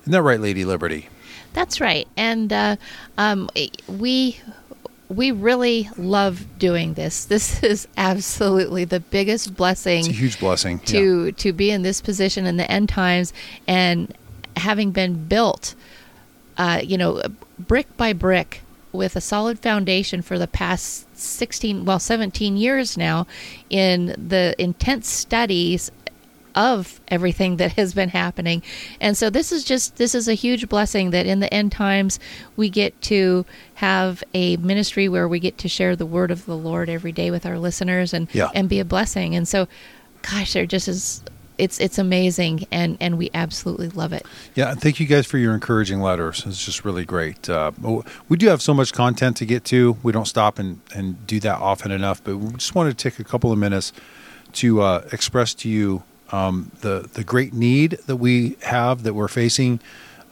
Isn't 0.03 0.13
that 0.13 0.23
right, 0.23 0.41
Lady 0.41 0.65
Liberty? 0.65 1.09
That's 1.53 1.81
right, 1.81 2.09
and 2.17 2.53
uh, 2.53 2.77
um, 3.17 3.49
we 3.87 4.41
we 5.09 5.31
really 5.31 5.89
love 5.97 6.47
doing 6.59 6.95
this. 6.95 7.25
This 7.25 7.63
is 7.63 7.89
absolutely 7.97 8.85
the 8.85 9.01
biggest 9.01 9.57
blessing. 9.57 10.01
It's 10.01 10.09
a 10.09 10.13
huge 10.13 10.39
blessing 10.39 10.79
to 10.81 11.27
yeah. 11.27 11.31
to 11.33 11.53
be 11.53 11.71
in 11.71 11.83
this 11.83 12.01
position 12.01 12.47
in 12.47 12.57
the 12.57 12.71
end 12.71 12.89
times 12.89 13.33
and 13.67 14.17
having 14.57 14.91
been 14.91 15.27
built, 15.27 15.75
uh, 16.57 16.81
you 16.83 16.99
know, 16.99 17.23
brick 17.59 17.97
by 17.97 18.13
brick 18.13 18.63
with 18.93 19.17
a 19.17 19.21
solid 19.21 19.59
foundation 19.59 20.23
for 20.23 20.39
the 20.39 20.47
past 20.47 21.07
16 21.17 21.85
well 21.85 21.99
17 21.99 22.57
years 22.57 22.97
now 22.97 23.27
in 23.69 24.07
the 24.07 24.55
intense 24.59 25.09
studies 25.09 25.91
of 26.55 27.01
everything 27.09 27.57
that 27.59 27.73
has 27.73 27.95
been 27.95 28.09
happening 28.09 28.63
and 29.01 29.17
so 29.17 29.31
this 29.31 29.53
is 29.53 29.65
just 29.65 29.97
this 29.97 30.15
is 30.15 30.29
a 30.29 30.35
huge 30.35 30.69
blessing 30.69 31.11
that 31.11 31.27
in 31.27 31.41
the 31.41 31.53
end 31.53 31.71
times 31.71 32.19
we 32.57 32.69
get 32.69 32.99
to 33.03 33.45
have 33.75 34.23
a 34.35 34.57
ministry 34.59 35.09
where 35.09 35.29
we 35.29 35.39
get 35.39 35.59
to 35.59 35.69
share 35.69 35.95
the 35.95 36.07
word 36.07 36.31
of 36.31 36.45
the 36.47 36.57
lord 36.57 36.89
every 36.89 37.13
day 37.13 37.31
with 37.31 37.45
our 37.47 37.59
listeners 37.59 38.13
and 38.15 38.29
Yeah. 38.33 38.51
and 38.55 38.69
be 38.69 38.81
a 38.81 38.85
blessing 38.85 39.35
and 39.37 39.47
so 39.47 39.69
gosh 40.23 40.53
there 40.55 40.67
just 40.67 40.89
is 40.89 41.23
it's 41.59 41.81
it's 41.81 41.99
amazing 41.99 42.67
and 42.71 42.97
and 43.01 43.19
we 43.19 43.31
absolutely 43.35 43.89
love 43.89 44.13
it 44.13 44.25
Yeah, 44.55 44.75
thank 44.75 45.01
you 45.01 45.07
guys 45.07 45.27
for 45.27 45.39
your 45.39 45.55
encouraging 45.55 46.01
letters. 46.01 46.45
It's 46.47 46.65
just 46.65 46.85
really 46.85 47.05
great. 47.05 47.49
Uh, 47.51 47.73
we 48.29 48.37
do 48.37 48.47
have 48.49 48.63
so 48.63 48.73
much 48.75 48.93
content 48.93 49.37
to 49.39 49.45
get 49.45 49.65
to. 49.67 49.97
We 50.05 50.13
don't 50.13 50.27
stop 50.27 50.59
and, 50.61 50.81
and 50.95 51.27
do 51.27 51.41
that 51.41 51.59
often 51.61 51.91
enough, 51.91 52.23
but 52.23 52.37
we 52.37 52.53
just 52.55 52.75
wanted 52.77 52.97
to 52.97 53.11
take 53.11 53.19
a 53.19 53.25
couple 53.25 53.51
of 53.53 53.59
minutes 53.59 53.93
to 54.55 54.81
uh, 54.83 55.09
express 55.13 55.53
to 55.55 55.69
you 55.69 56.03
um, 56.33 56.71
the 56.81 57.09
the 57.13 57.25
great 57.25 57.53
need 57.53 57.93
that 58.07 58.17
we 58.17 58.57
have 58.63 59.03
that 59.03 59.15
we're 59.15 59.29
facing 59.29 59.81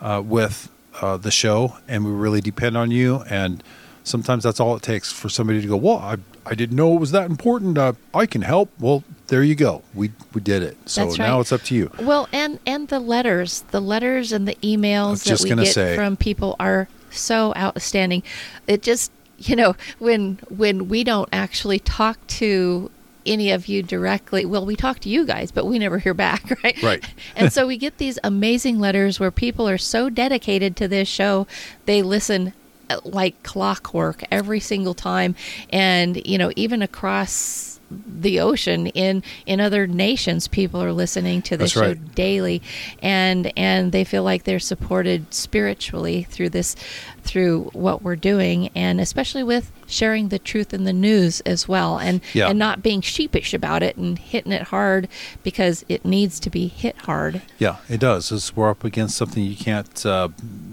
uh, 0.01 0.23
with 0.25 0.71
uh, 1.01 1.17
the 1.17 1.31
show, 1.31 1.77
and 1.89 2.05
we 2.05 2.11
really 2.11 2.41
depend 2.41 2.77
on 2.77 2.91
you. 2.91 3.23
And 3.29 3.63
sometimes 4.05 4.45
that's 4.45 4.61
all 4.61 4.77
it 4.77 4.83
takes 4.83 5.13
for 5.13 5.29
somebody 5.29 5.61
to 5.61 5.69
go, 5.69 5.77
"Well, 5.77 5.99
I 5.99 6.17
I 6.45 6.55
didn't 6.55 6.77
know 6.77 6.95
it 6.95 7.01
was 7.01 7.11
that 7.13 7.31
important. 7.31 7.79
Uh, 7.79 7.95
I 8.15 8.27
can 8.27 8.43
help." 8.43 8.71
Well, 8.79 9.05
there 9.29 9.43
you 9.43 9.55
go. 9.55 9.83
We 9.95 10.13
we 10.35 10.41
did 10.41 10.63
it. 10.63 10.77
So 10.87 11.09
right. 11.09 11.19
now 11.19 11.41
it's 11.41 11.53
up 11.53 11.63
to 11.63 11.75
you. 11.75 11.91
Well, 12.01 12.29
and 12.33 12.59
and 12.67 12.89
the 12.89 13.01
letters, 13.01 13.63
the 13.71 13.81
letters 13.81 14.33
and 14.33 14.47
the 14.47 14.57
emails 14.57 15.25
that 15.25 15.43
we 15.43 15.65
get 15.65 15.73
say. 15.73 15.97
from 15.97 16.17
people 16.17 16.57
are 16.61 16.89
so 17.11 17.53
outstanding. 17.57 18.23
It 18.67 18.83
just, 18.83 19.11
you 19.39 19.57
know, 19.57 19.77
when 19.99 20.39
when 20.49 20.89
we 20.89 21.05
don't 21.05 21.29
actually 21.33 21.79
talk 21.79 22.25
to 22.27 22.91
any 23.27 23.51
of 23.51 23.69
you 23.69 23.83
directly, 23.83 24.45
well, 24.45 24.65
we 24.65 24.77
talk 24.77 25.01
to 25.01 25.09
you 25.09 25.25
guys, 25.25 25.51
but 25.51 25.67
we 25.67 25.79
never 25.79 25.99
hear 25.99 26.15
back, 26.15 26.51
right? 26.65 26.81
Right. 26.83 27.05
and 27.37 27.53
so 27.53 27.67
we 27.67 27.77
get 27.77 27.99
these 27.99 28.19
amazing 28.25 28.79
letters 28.79 29.21
where 29.21 29.31
people 29.31 29.69
are 29.69 29.79
so 29.79 30.09
dedicated 30.09 30.77
to 30.77 30.89
this 30.89 31.09
show, 31.09 31.47
they 31.87 32.03
listen 32.03 32.53
uh, 32.89 33.01
like 33.05 33.43
clockwork 33.43 34.23
every 34.31 34.61
single 34.61 34.95
time 34.95 35.35
and 35.71 36.25
you 36.25 36.39
know 36.39 36.53
even 36.55 36.83
across 36.83 37.76
the 37.91 38.41
ocean 38.41 38.89
in 38.89 39.23
in 39.47 39.61
other 39.61 39.87
nations. 39.87 40.49
People 40.49 40.83
are 40.83 40.93
listening 40.93 41.43
to 41.43 41.57
this 41.57 41.75
That's 41.75 41.87
show 41.87 41.95
daily 42.15 42.61
and 43.03 43.53
and 43.57 43.93
they 43.93 44.05
feel 44.05 44.23
like 44.25 44.45
they're 44.45 44.59
supported 44.59 45.33
spiritually 45.33 46.25
through 46.25 46.49
this 46.51 46.75
through 47.23 47.71
what 47.73 48.03
we're 48.03 48.17
doing 48.17 48.71
and 48.75 49.01
especially 49.01 49.43
with 49.43 49.71
sharing 49.87 50.29
the 50.29 50.39
truth 50.39 50.73
in 50.75 50.85
the 50.85 50.93
news 50.93 51.41
as 51.43 51.69
well 51.69 51.99
and 51.99 52.21
Yeah. 52.35 52.49
and 52.49 52.59
not 52.59 52.83
being 52.83 53.01
sheepish 53.01 53.55
about 53.55 53.83
it 53.83 53.97
and 53.97 54.19
hitting 54.19 54.53
it 54.53 54.63
hard 54.63 55.09
because 55.43 55.85
it 55.89 56.05
needs 56.05 56.41
to 56.41 56.51
be 56.51 56.67
hit 56.69 56.97
hard. 56.99 57.43
Yeah, 57.59 57.77
it 57.89 58.01
does. 58.01 58.33
It's, 58.33 58.57
we're 58.57 58.71
up 58.71 58.83
against 58.85 59.17
something 59.17 59.43
you 59.45 59.57
can't, 59.57 60.05
uh, 60.07 60.29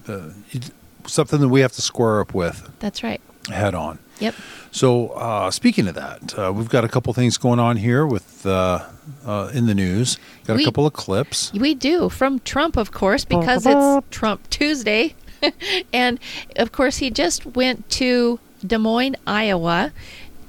uh, 0.08 0.30
something 1.06 1.40
that 1.40 1.50
we 1.50 1.62
have 1.62 1.74
to 1.74 1.82
square 1.82 2.20
up 2.22 2.34
with. 2.34 2.72
That's 2.80 3.04
right 3.04 3.22
head 3.50 3.76
on. 3.76 4.00
yep 4.20 4.36
So, 4.72 5.10
uh, 5.10 5.52
speaking 5.52 5.88
of 5.88 5.96
that, 5.96 6.38
uh, 6.38 6.52
we've 6.54 6.70
got 6.70 6.84
a 6.84 6.88
couple 6.88 7.14
things 7.14 7.38
going 7.38 7.60
on 7.60 7.78
here 7.78 8.08
with 8.08 8.46
uh, 8.46 8.86
uh, 9.26 9.52
in 9.54 9.66
the 9.68 9.76
news. 9.76 10.18
Got 10.46 10.58
We- 10.58 10.64
a 10.64 10.66
couple 10.66 10.86
of 10.88 10.94
clips. 10.94 11.52
We 11.54 11.76
do 11.76 12.10
from 12.10 12.40
Trump, 12.40 12.78
of 12.78 12.92
course, 12.92 13.26
because 13.26 13.66
it's 13.68 14.06
Trump 14.10 14.50
Tuesday, 14.50 15.14
and 15.94 16.20
of 16.56 16.72
course 16.72 16.98
he 16.98 17.10
just 17.12 17.46
went 17.46 17.88
to 18.02 18.40
Des 18.66 18.78
Moines, 18.80 19.16
Iowa, 19.28 19.92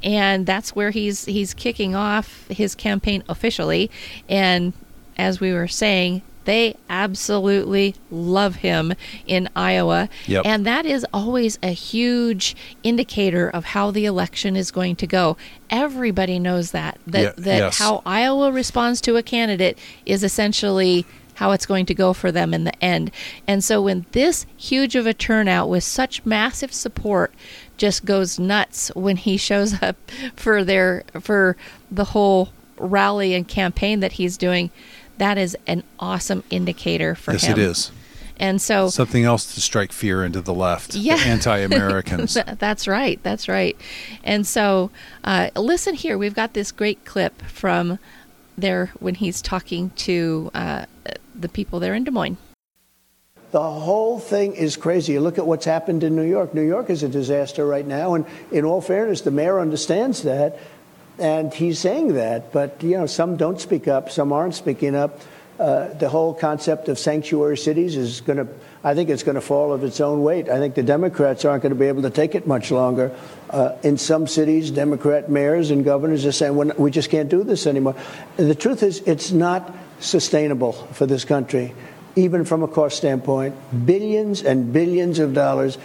and 0.02 0.46
that's 0.46 0.74
where 0.76 0.90
he's 0.90 1.24
he's 1.26 1.52
kicking 1.54 1.94
off 1.94 2.46
his 2.48 2.74
campaign 2.74 3.22
officially. 3.28 3.90
And 4.28 4.72
as 5.18 5.40
we 5.40 5.52
were 5.52 5.68
saying, 5.68 6.22
they 6.44 6.76
absolutely 6.90 7.94
love 8.10 8.56
him 8.56 8.94
in 9.26 9.48
Iowa, 9.56 10.08
Yep. 10.26 10.46
and 10.46 10.66
that 10.66 10.86
is 10.86 11.06
always 11.12 11.58
a 11.62 11.70
huge 11.70 12.54
indicator 12.82 13.48
of 13.48 13.64
how 13.66 13.90
the 13.90 14.04
election 14.04 14.56
is 14.56 14.70
going 14.70 14.96
to 14.96 15.06
go. 15.06 15.36
Everybody 15.70 16.38
knows 16.38 16.70
that 16.72 16.98
that 17.06 17.22
Yeah, 17.22 17.32
that 17.36 17.56
yes. 17.58 17.78
how 17.78 18.02
Iowa 18.06 18.52
responds 18.52 19.00
to 19.02 19.16
a 19.16 19.22
candidate 19.22 19.78
is 20.06 20.22
essentially 20.22 21.06
how 21.38 21.50
it's 21.50 21.66
going 21.66 21.84
to 21.86 21.94
go 21.94 22.12
for 22.12 22.30
them 22.30 22.54
in 22.54 22.62
the 22.62 22.84
end. 22.84 23.10
And 23.48 23.64
so 23.64 23.82
when 23.82 24.06
this 24.12 24.46
huge 24.56 24.94
of 24.94 25.04
a 25.06 25.12
turnout 25.14 25.68
with 25.68 25.82
such 25.82 26.24
massive 26.24 26.72
support 26.72 27.34
just 27.76 28.04
goes 28.04 28.38
nuts 28.38 28.92
when 28.94 29.16
he 29.16 29.36
shows 29.36 29.74
up 29.82 29.96
for 30.36 30.62
their 30.62 31.02
for 31.20 31.56
the 31.90 32.04
whole 32.04 32.50
rally 32.78 33.34
and 33.34 33.48
campaign 33.48 33.98
that 34.00 34.12
he's 34.12 34.36
doing, 34.36 34.70
that 35.18 35.38
is 35.38 35.56
an 35.66 35.82
awesome 35.98 36.42
indicator 36.50 37.14
for 37.14 37.32
yes, 37.32 37.44
him. 37.44 37.52
it 37.52 37.58
is. 37.58 37.90
And 38.38 38.60
so 38.60 38.88
Something 38.88 39.24
else 39.24 39.54
to 39.54 39.60
strike 39.60 39.92
fear 39.92 40.24
into 40.24 40.40
the 40.40 40.54
left, 40.54 40.94
Yeah. 40.94 41.16
the 41.16 41.22
anti-Americans. 41.22 42.36
That's 42.58 42.88
right. 42.88 43.20
That's 43.22 43.48
right. 43.48 43.76
And 44.24 44.44
so, 44.46 44.90
uh, 45.22 45.50
listen 45.54 45.94
here. 45.94 46.18
We've 46.18 46.34
got 46.34 46.52
this 46.52 46.72
great 46.72 47.04
clip 47.04 47.40
from 47.42 47.98
there 48.58 48.92
when 48.98 49.14
he's 49.14 49.40
talking 49.40 49.90
to 49.90 50.50
uh, 50.52 50.86
the 51.34 51.48
people 51.48 51.78
there 51.78 51.94
in 51.94 52.02
Des 52.04 52.10
Moines. 52.10 52.36
The 53.52 53.62
whole 53.62 54.18
thing 54.18 54.54
is 54.54 54.76
crazy. 54.76 55.12
You 55.12 55.20
look 55.20 55.38
at 55.38 55.46
what's 55.46 55.64
happened 55.64 56.02
in 56.02 56.16
New 56.16 56.24
York. 56.24 56.54
New 56.54 56.66
York 56.66 56.90
is 56.90 57.04
a 57.04 57.08
disaster 57.08 57.64
right 57.64 57.86
now, 57.86 58.14
and 58.14 58.26
in 58.50 58.64
all 58.64 58.80
fairness, 58.80 59.20
the 59.20 59.30
mayor 59.30 59.60
understands 59.60 60.22
that, 60.24 60.58
and 61.18 61.52
he's 61.52 61.78
saying 61.78 62.14
that. 62.14 62.52
But 62.52 62.82
you 62.82 62.96
know, 62.96 63.06
some 63.06 63.36
don't 63.36 63.60
speak 63.60 63.88
up, 63.88 64.10
some 64.10 64.32
aren't 64.32 64.54
speaking 64.54 64.94
up. 64.94 65.20
uh, 65.58 65.88
the 65.94 66.08
whole 66.08 66.34
concept 66.34 66.88
of 66.88 66.98
sanctuary 66.98 67.56
cities 67.56 67.96
is 67.96 68.20
going 68.20 68.38
to, 68.38 68.48
I 68.82 68.94
think 68.94 69.08
it's 69.08 69.22
going 69.22 69.36
to 69.36 69.40
fall 69.40 69.72
of 69.72 69.84
its 69.84 70.00
own 70.00 70.22
weight. 70.22 70.48
I 70.48 70.58
think 70.58 70.74
the 70.74 70.82
Democrats 70.82 71.44
aren't 71.44 71.62
going 71.62 71.70
to 71.70 71.78
be 71.78 71.86
able 71.86 72.02
to 72.02 72.10
take 72.10 72.34
it 72.34 72.46
much 72.46 72.70
longer. 72.72 73.14
Uh, 73.50 73.76
in 73.84 73.96
some 73.96 74.26
cities, 74.26 74.72
Democrat 74.72 75.30
mayors 75.30 75.70
and 75.70 75.84
governors 75.84 76.26
are 76.26 76.32
saying, 76.32 76.56
"We're 76.56 76.74
we 76.74 76.90
just 76.90 77.08
can't 77.08 77.28
do 77.28 77.44
this 77.44 77.66
anymore. 77.68 77.94
The 78.36 78.54
truth 78.54 78.82
is, 78.82 79.00
it's 79.06 79.30
not 79.30 79.72
sustainable 80.00 80.72
for 80.72 81.06
this 81.06 81.24
country, 81.24 81.72
even 82.16 82.44
from 82.44 82.64
a 82.64 82.68
cost 82.68 82.96
standpoint. 82.96 83.54
Billions 83.86 84.42
and 84.42 84.72
billions 84.72 85.20
of 85.20 85.34
dollars. 85.34 85.78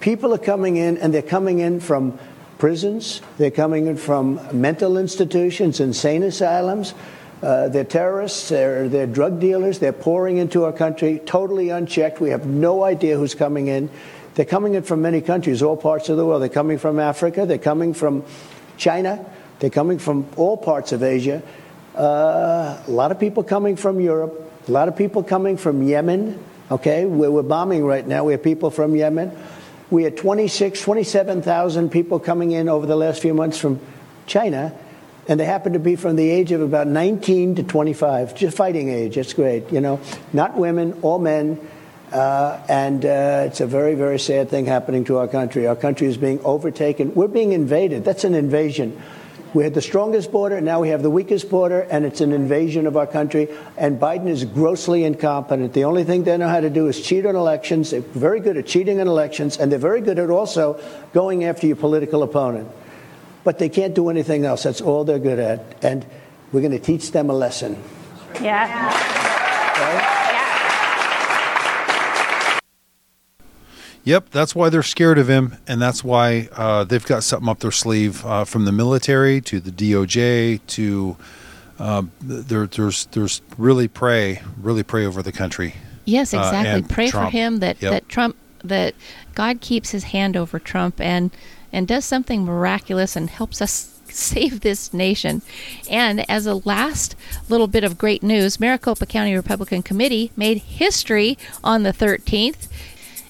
People 0.00 0.34
are 0.34 0.38
coming 0.38 0.76
in, 0.76 0.98
and 0.98 1.14
they're 1.14 1.22
coming 1.22 1.60
in 1.60 1.80
from 1.80 2.18
prisons, 2.58 3.20
they're 3.38 3.50
coming 3.50 3.86
in 3.86 3.96
from 3.96 4.40
mental 4.52 4.98
institutions, 4.98 5.80
insane 5.80 6.22
asylums. 6.22 6.94
Uh, 7.42 7.68
they're 7.68 7.84
terrorists, 7.84 8.48
they're, 8.48 8.88
they're 8.88 9.06
drug 9.06 9.38
dealers, 9.38 9.78
they're 9.78 9.92
pouring 9.92 10.38
into 10.38 10.64
our 10.64 10.72
country 10.72 11.20
totally 11.24 11.70
unchecked. 11.70 12.20
We 12.20 12.30
have 12.30 12.46
no 12.46 12.82
idea 12.82 13.16
who's 13.16 13.36
coming 13.36 13.68
in. 13.68 13.88
They're 14.34 14.44
coming 14.44 14.74
in 14.74 14.82
from 14.82 15.02
many 15.02 15.20
countries, 15.20 15.62
all 15.62 15.76
parts 15.76 16.08
of 16.08 16.16
the 16.16 16.26
world. 16.26 16.42
They're 16.42 16.48
coming 16.48 16.78
from 16.78 16.98
Africa, 16.98 17.46
they're 17.46 17.58
coming 17.58 17.94
from 17.94 18.24
China, 18.76 19.24
they're 19.60 19.70
coming 19.70 19.98
from 19.98 20.28
all 20.36 20.56
parts 20.56 20.90
of 20.92 21.02
Asia. 21.02 21.42
Uh, 21.94 22.80
a 22.86 22.90
lot 22.90 23.12
of 23.12 23.20
people 23.20 23.44
coming 23.44 23.76
from 23.76 24.00
Europe, 24.00 24.50
a 24.66 24.70
lot 24.72 24.88
of 24.88 24.96
people 24.96 25.22
coming 25.22 25.56
from 25.56 25.82
Yemen, 25.82 26.38
okay, 26.70 27.04
where 27.04 27.30
we're 27.30 27.42
bombing 27.42 27.84
right 27.84 28.06
now. 28.06 28.24
We 28.24 28.32
have 28.32 28.42
people 28.42 28.70
from 28.70 28.96
Yemen. 28.96 29.36
We 29.90 30.02
had 30.02 30.16
26, 30.16 30.82
27,000 30.82 31.90
people 31.90 32.18
coming 32.18 32.52
in 32.52 32.68
over 32.68 32.86
the 32.86 32.96
last 32.96 33.22
few 33.22 33.32
months 33.32 33.58
from 33.58 33.80
China, 34.26 34.74
and 35.26 35.40
they 35.40 35.46
happen 35.46 35.72
to 35.72 35.78
be 35.78 35.96
from 35.96 36.16
the 36.16 36.28
age 36.28 36.52
of 36.52 36.60
about 36.60 36.86
19 36.86 37.54
to 37.56 37.62
25, 37.62 38.34
just 38.34 38.56
fighting 38.56 38.90
age. 38.90 39.16
It's 39.16 39.32
great, 39.32 39.72
you 39.72 39.80
know. 39.80 40.00
Not 40.32 40.56
women, 40.56 40.98
all 41.02 41.18
men. 41.18 41.58
Uh, 42.12 42.58
and 42.68 43.04
uh, 43.04 43.44
it's 43.46 43.60
a 43.60 43.66
very, 43.66 43.94
very 43.94 44.18
sad 44.18 44.48
thing 44.48 44.64
happening 44.64 45.04
to 45.04 45.18
our 45.18 45.28
country. 45.28 45.66
Our 45.66 45.76
country 45.76 46.06
is 46.06 46.16
being 46.16 46.40
overtaken. 46.42 47.14
We're 47.14 47.28
being 47.28 47.52
invaded. 47.52 48.04
That's 48.04 48.24
an 48.24 48.34
invasion. 48.34 49.00
We 49.58 49.64
had 49.64 49.74
the 49.74 49.82
strongest 49.82 50.30
border, 50.30 50.54
and 50.54 50.64
now 50.64 50.78
we 50.78 50.90
have 50.90 51.02
the 51.02 51.10
weakest 51.10 51.50
border, 51.50 51.80
and 51.80 52.06
it's 52.06 52.20
an 52.20 52.30
invasion 52.30 52.86
of 52.86 52.96
our 52.96 53.08
country. 53.08 53.48
And 53.76 53.98
Biden 53.98 54.28
is 54.28 54.44
grossly 54.44 55.02
incompetent. 55.02 55.72
The 55.72 55.82
only 55.82 56.04
thing 56.04 56.22
they 56.22 56.36
know 56.36 56.46
how 56.46 56.60
to 56.60 56.70
do 56.70 56.86
is 56.86 57.02
cheat 57.02 57.26
on 57.26 57.34
elections. 57.34 57.90
They're 57.90 58.00
very 58.00 58.38
good 58.38 58.56
at 58.56 58.66
cheating 58.68 59.00
on 59.00 59.08
elections, 59.08 59.56
and 59.56 59.72
they're 59.72 59.80
very 59.80 60.00
good 60.00 60.20
at 60.20 60.30
also 60.30 60.80
going 61.12 61.42
after 61.42 61.66
your 61.66 61.74
political 61.74 62.22
opponent. 62.22 62.70
But 63.42 63.58
they 63.58 63.68
can't 63.68 63.96
do 63.96 64.10
anything 64.10 64.44
else. 64.44 64.62
That's 64.62 64.80
all 64.80 65.02
they're 65.02 65.18
good 65.18 65.40
at. 65.40 65.84
And 65.84 66.06
we're 66.52 66.60
going 66.60 66.70
to 66.70 66.78
teach 66.78 67.10
them 67.10 67.28
a 67.28 67.34
lesson. 67.34 67.82
Yeah. 68.40 68.86
Right? 69.76 70.17
Yep, 74.08 74.30
that's 74.30 74.54
why 74.54 74.70
they're 74.70 74.82
scared 74.82 75.18
of 75.18 75.28
him, 75.28 75.58
and 75.66 75.82
that's 75.82 76.02
why 76.02 76.48
uh, 76.52 76.84
they've 76.84 77.04
got 77.04 77.22
something 77.24 77.46
up 77.46 77.58
their 77.58 77.70
sleeve 77.70 78.24
uh, 78.24 78.46
from 78.46 78.64
the 78.64 78.72
military 78.72 79.42
to 79.42 79.60
the 79.60 79.70
DOJ 79.70 80.60
to 80.68 81.18
uh, 81.78 82.04
there, 82.22 82.66
there's 82.66 83.04
there's 83.12 83.42
really 83.58 83.86
pray 83.86 84.40
really 84.62 84.82
pray 84.82 85.04
over 85.04 85.22
the 85.22 85.30
country. 85.30 85.74
Yes, 86.06 86.32
uh, 86.32 86.38
exactly. 86.38 86.82
Pray 86.84 87.10
Trump. 87.10 87.26
for 87.26 87.36
him 87.36 87.58
that, 87.58 87.82
Yep. 87.82 87.92
that 87.92 88.08
Trump 88.08 88.36
that 88.64 88.94
God 89.34 89.60
keeps 89.60 89.90
his 89.90 90.04
hand 90.04 90.38
over 90.38 90.58
Trump 90.58 91.02
and 91.02 91.30
and 91.70 91.86
does 91.86 92.06
something 92.06 92.46
miraculous 92.46 93.14
and 93.14 93.28
helps 93.28 93.60
us 93.60 94.00
save 94.08 94.60
this 94.60 94.94
nation. 94.94 95.42
And 95.90 96.24
as 96.30 96.46
a 96.46 96.54
last 96.54 97.14
little 97.50 97.66
bit 97.66 97.84
of 97.84 97.98
great 97.98 98.22
news, 98.22 98.58
Maricopa 98.58 99.04
County 99.04 99.34
Republican 99.34 99.82
Committee 99.82 100.32
made 100.34 100.56
history 100.62 101.36
on 101.62 101.82
the 101.82 101.92
13th. 101.92 102.68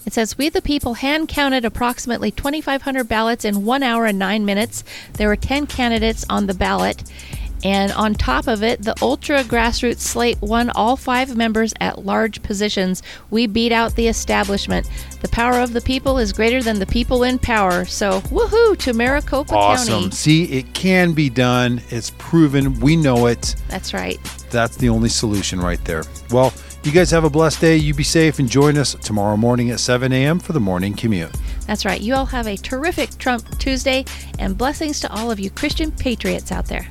It 0.08 0.14
says, 0.14 0.38
We 0.38 0.48
the 0.48 0.62
people 0.62 0.94
hand 0.94 1.28
counted 1.28 1.66
approximately 1.66 2.30
2,500 2.30 3.04
ballots 3.06 3.44
in 3.44 3.66
one 3.66 3.82
hour 3.82 4.06
and 4.06 4.18
nine 4.18 4.46
minutes. 4.46 4.82
There 5.12 5.28
were 5.28 5.36
10 5.36 5.66
candidates 5.66 6.24
on 6.30 6.46
the 6.46 6.54
ballot. 6.54 7.02
And 7.62 7.92
on 7.92 8.14
top 8.14 8.46
of 8.46 8.62
it, 8.62 8.80
the 8.80 8.94
ultra 9.02 9.44
grassroots 9.44 9.98
slate 9.98 10.40
won 10.40 10.70
all 10.70 10.96
five 10.96 11.36
members 11.36 11.74
at 11.82 12.06
large 12.06 12.42
positions. 12.42 13.02
We 13.28 13.46
beat 13.46 13.70
out 13.70 13.96
the 13.96 14.08
establishment. 14.08 14.88
The 15.20 15.28
power 15.28 15.60
of 15.60 15.74
the 15.74 15.82
people 15.82 16.16
is 16.16 16.32
greater 16.32 16.62
than 16.62 16.78
the 16.78 16.86
people 16.86 17.22
in 17.22 17.38
power. 17.38 17.84
So, 17.84 18.22
woohoo 18.22 18.78
to 18.78 18.94
Maricopa 18.94 19.54
Awesome. 19.54 20.04
County. 20.04 20.16
See, 20.16 20.44
it 20.44 20.72
can 20.72 21.12
be 21.12 21.28
done. 21.28 21.82
It's 21.90 22.12
proven. 22.16 22.80
We 22.80 22.96
know 22.96 23.26
it. 23.26 23.56
That's 23.68 23.92
right. 23.92 24.18
That's 24.48 24.78
the 24.78 24.88
only 24.88 25.10
solution 25.10 25.60
right 25.60 25.84
there. 25.84 26.04
Well, 26.30 26.54
you 26.84 26.92
guys 26.92 27.10
have 27.10 27.24
a 27.24 27.30
blessed 27.30 27.60
day. 27.60 27.76
You 27.76 27.94
be 27.94 28.04
safe 28.04 28.38
and 28.38 28.48
join 28.48 28.78
us 28.78 28.94
tomorrow 28.94 29.36
morning 29.36 29.70
at 29.70 29.80
7 29.80 30.12
a.m. 30.12 30.38
for 30.38 30.52
the 30.52 30.60
morning 30.60 30.94
commute. 30.94 31.34
That's 31.66 31.84
right. 31.84 32.00
You 32.00 32.14
all 32.14 32.26
have 32.26 32.46
a 32.46 32.56
terrific 32.56 33.16
Trump 33.18 33.58
Tuesday 33.58 34.04
and 34.38 34.56
blessings 34.56 35.00
to 35.00 35.12
all 35.12 35.30
of 35.30 35.38
you 35.38 35.50
Christian 35.50 35.90
patriots 35.90 36.50
out 36.50 36.66
there. 36.66 36.88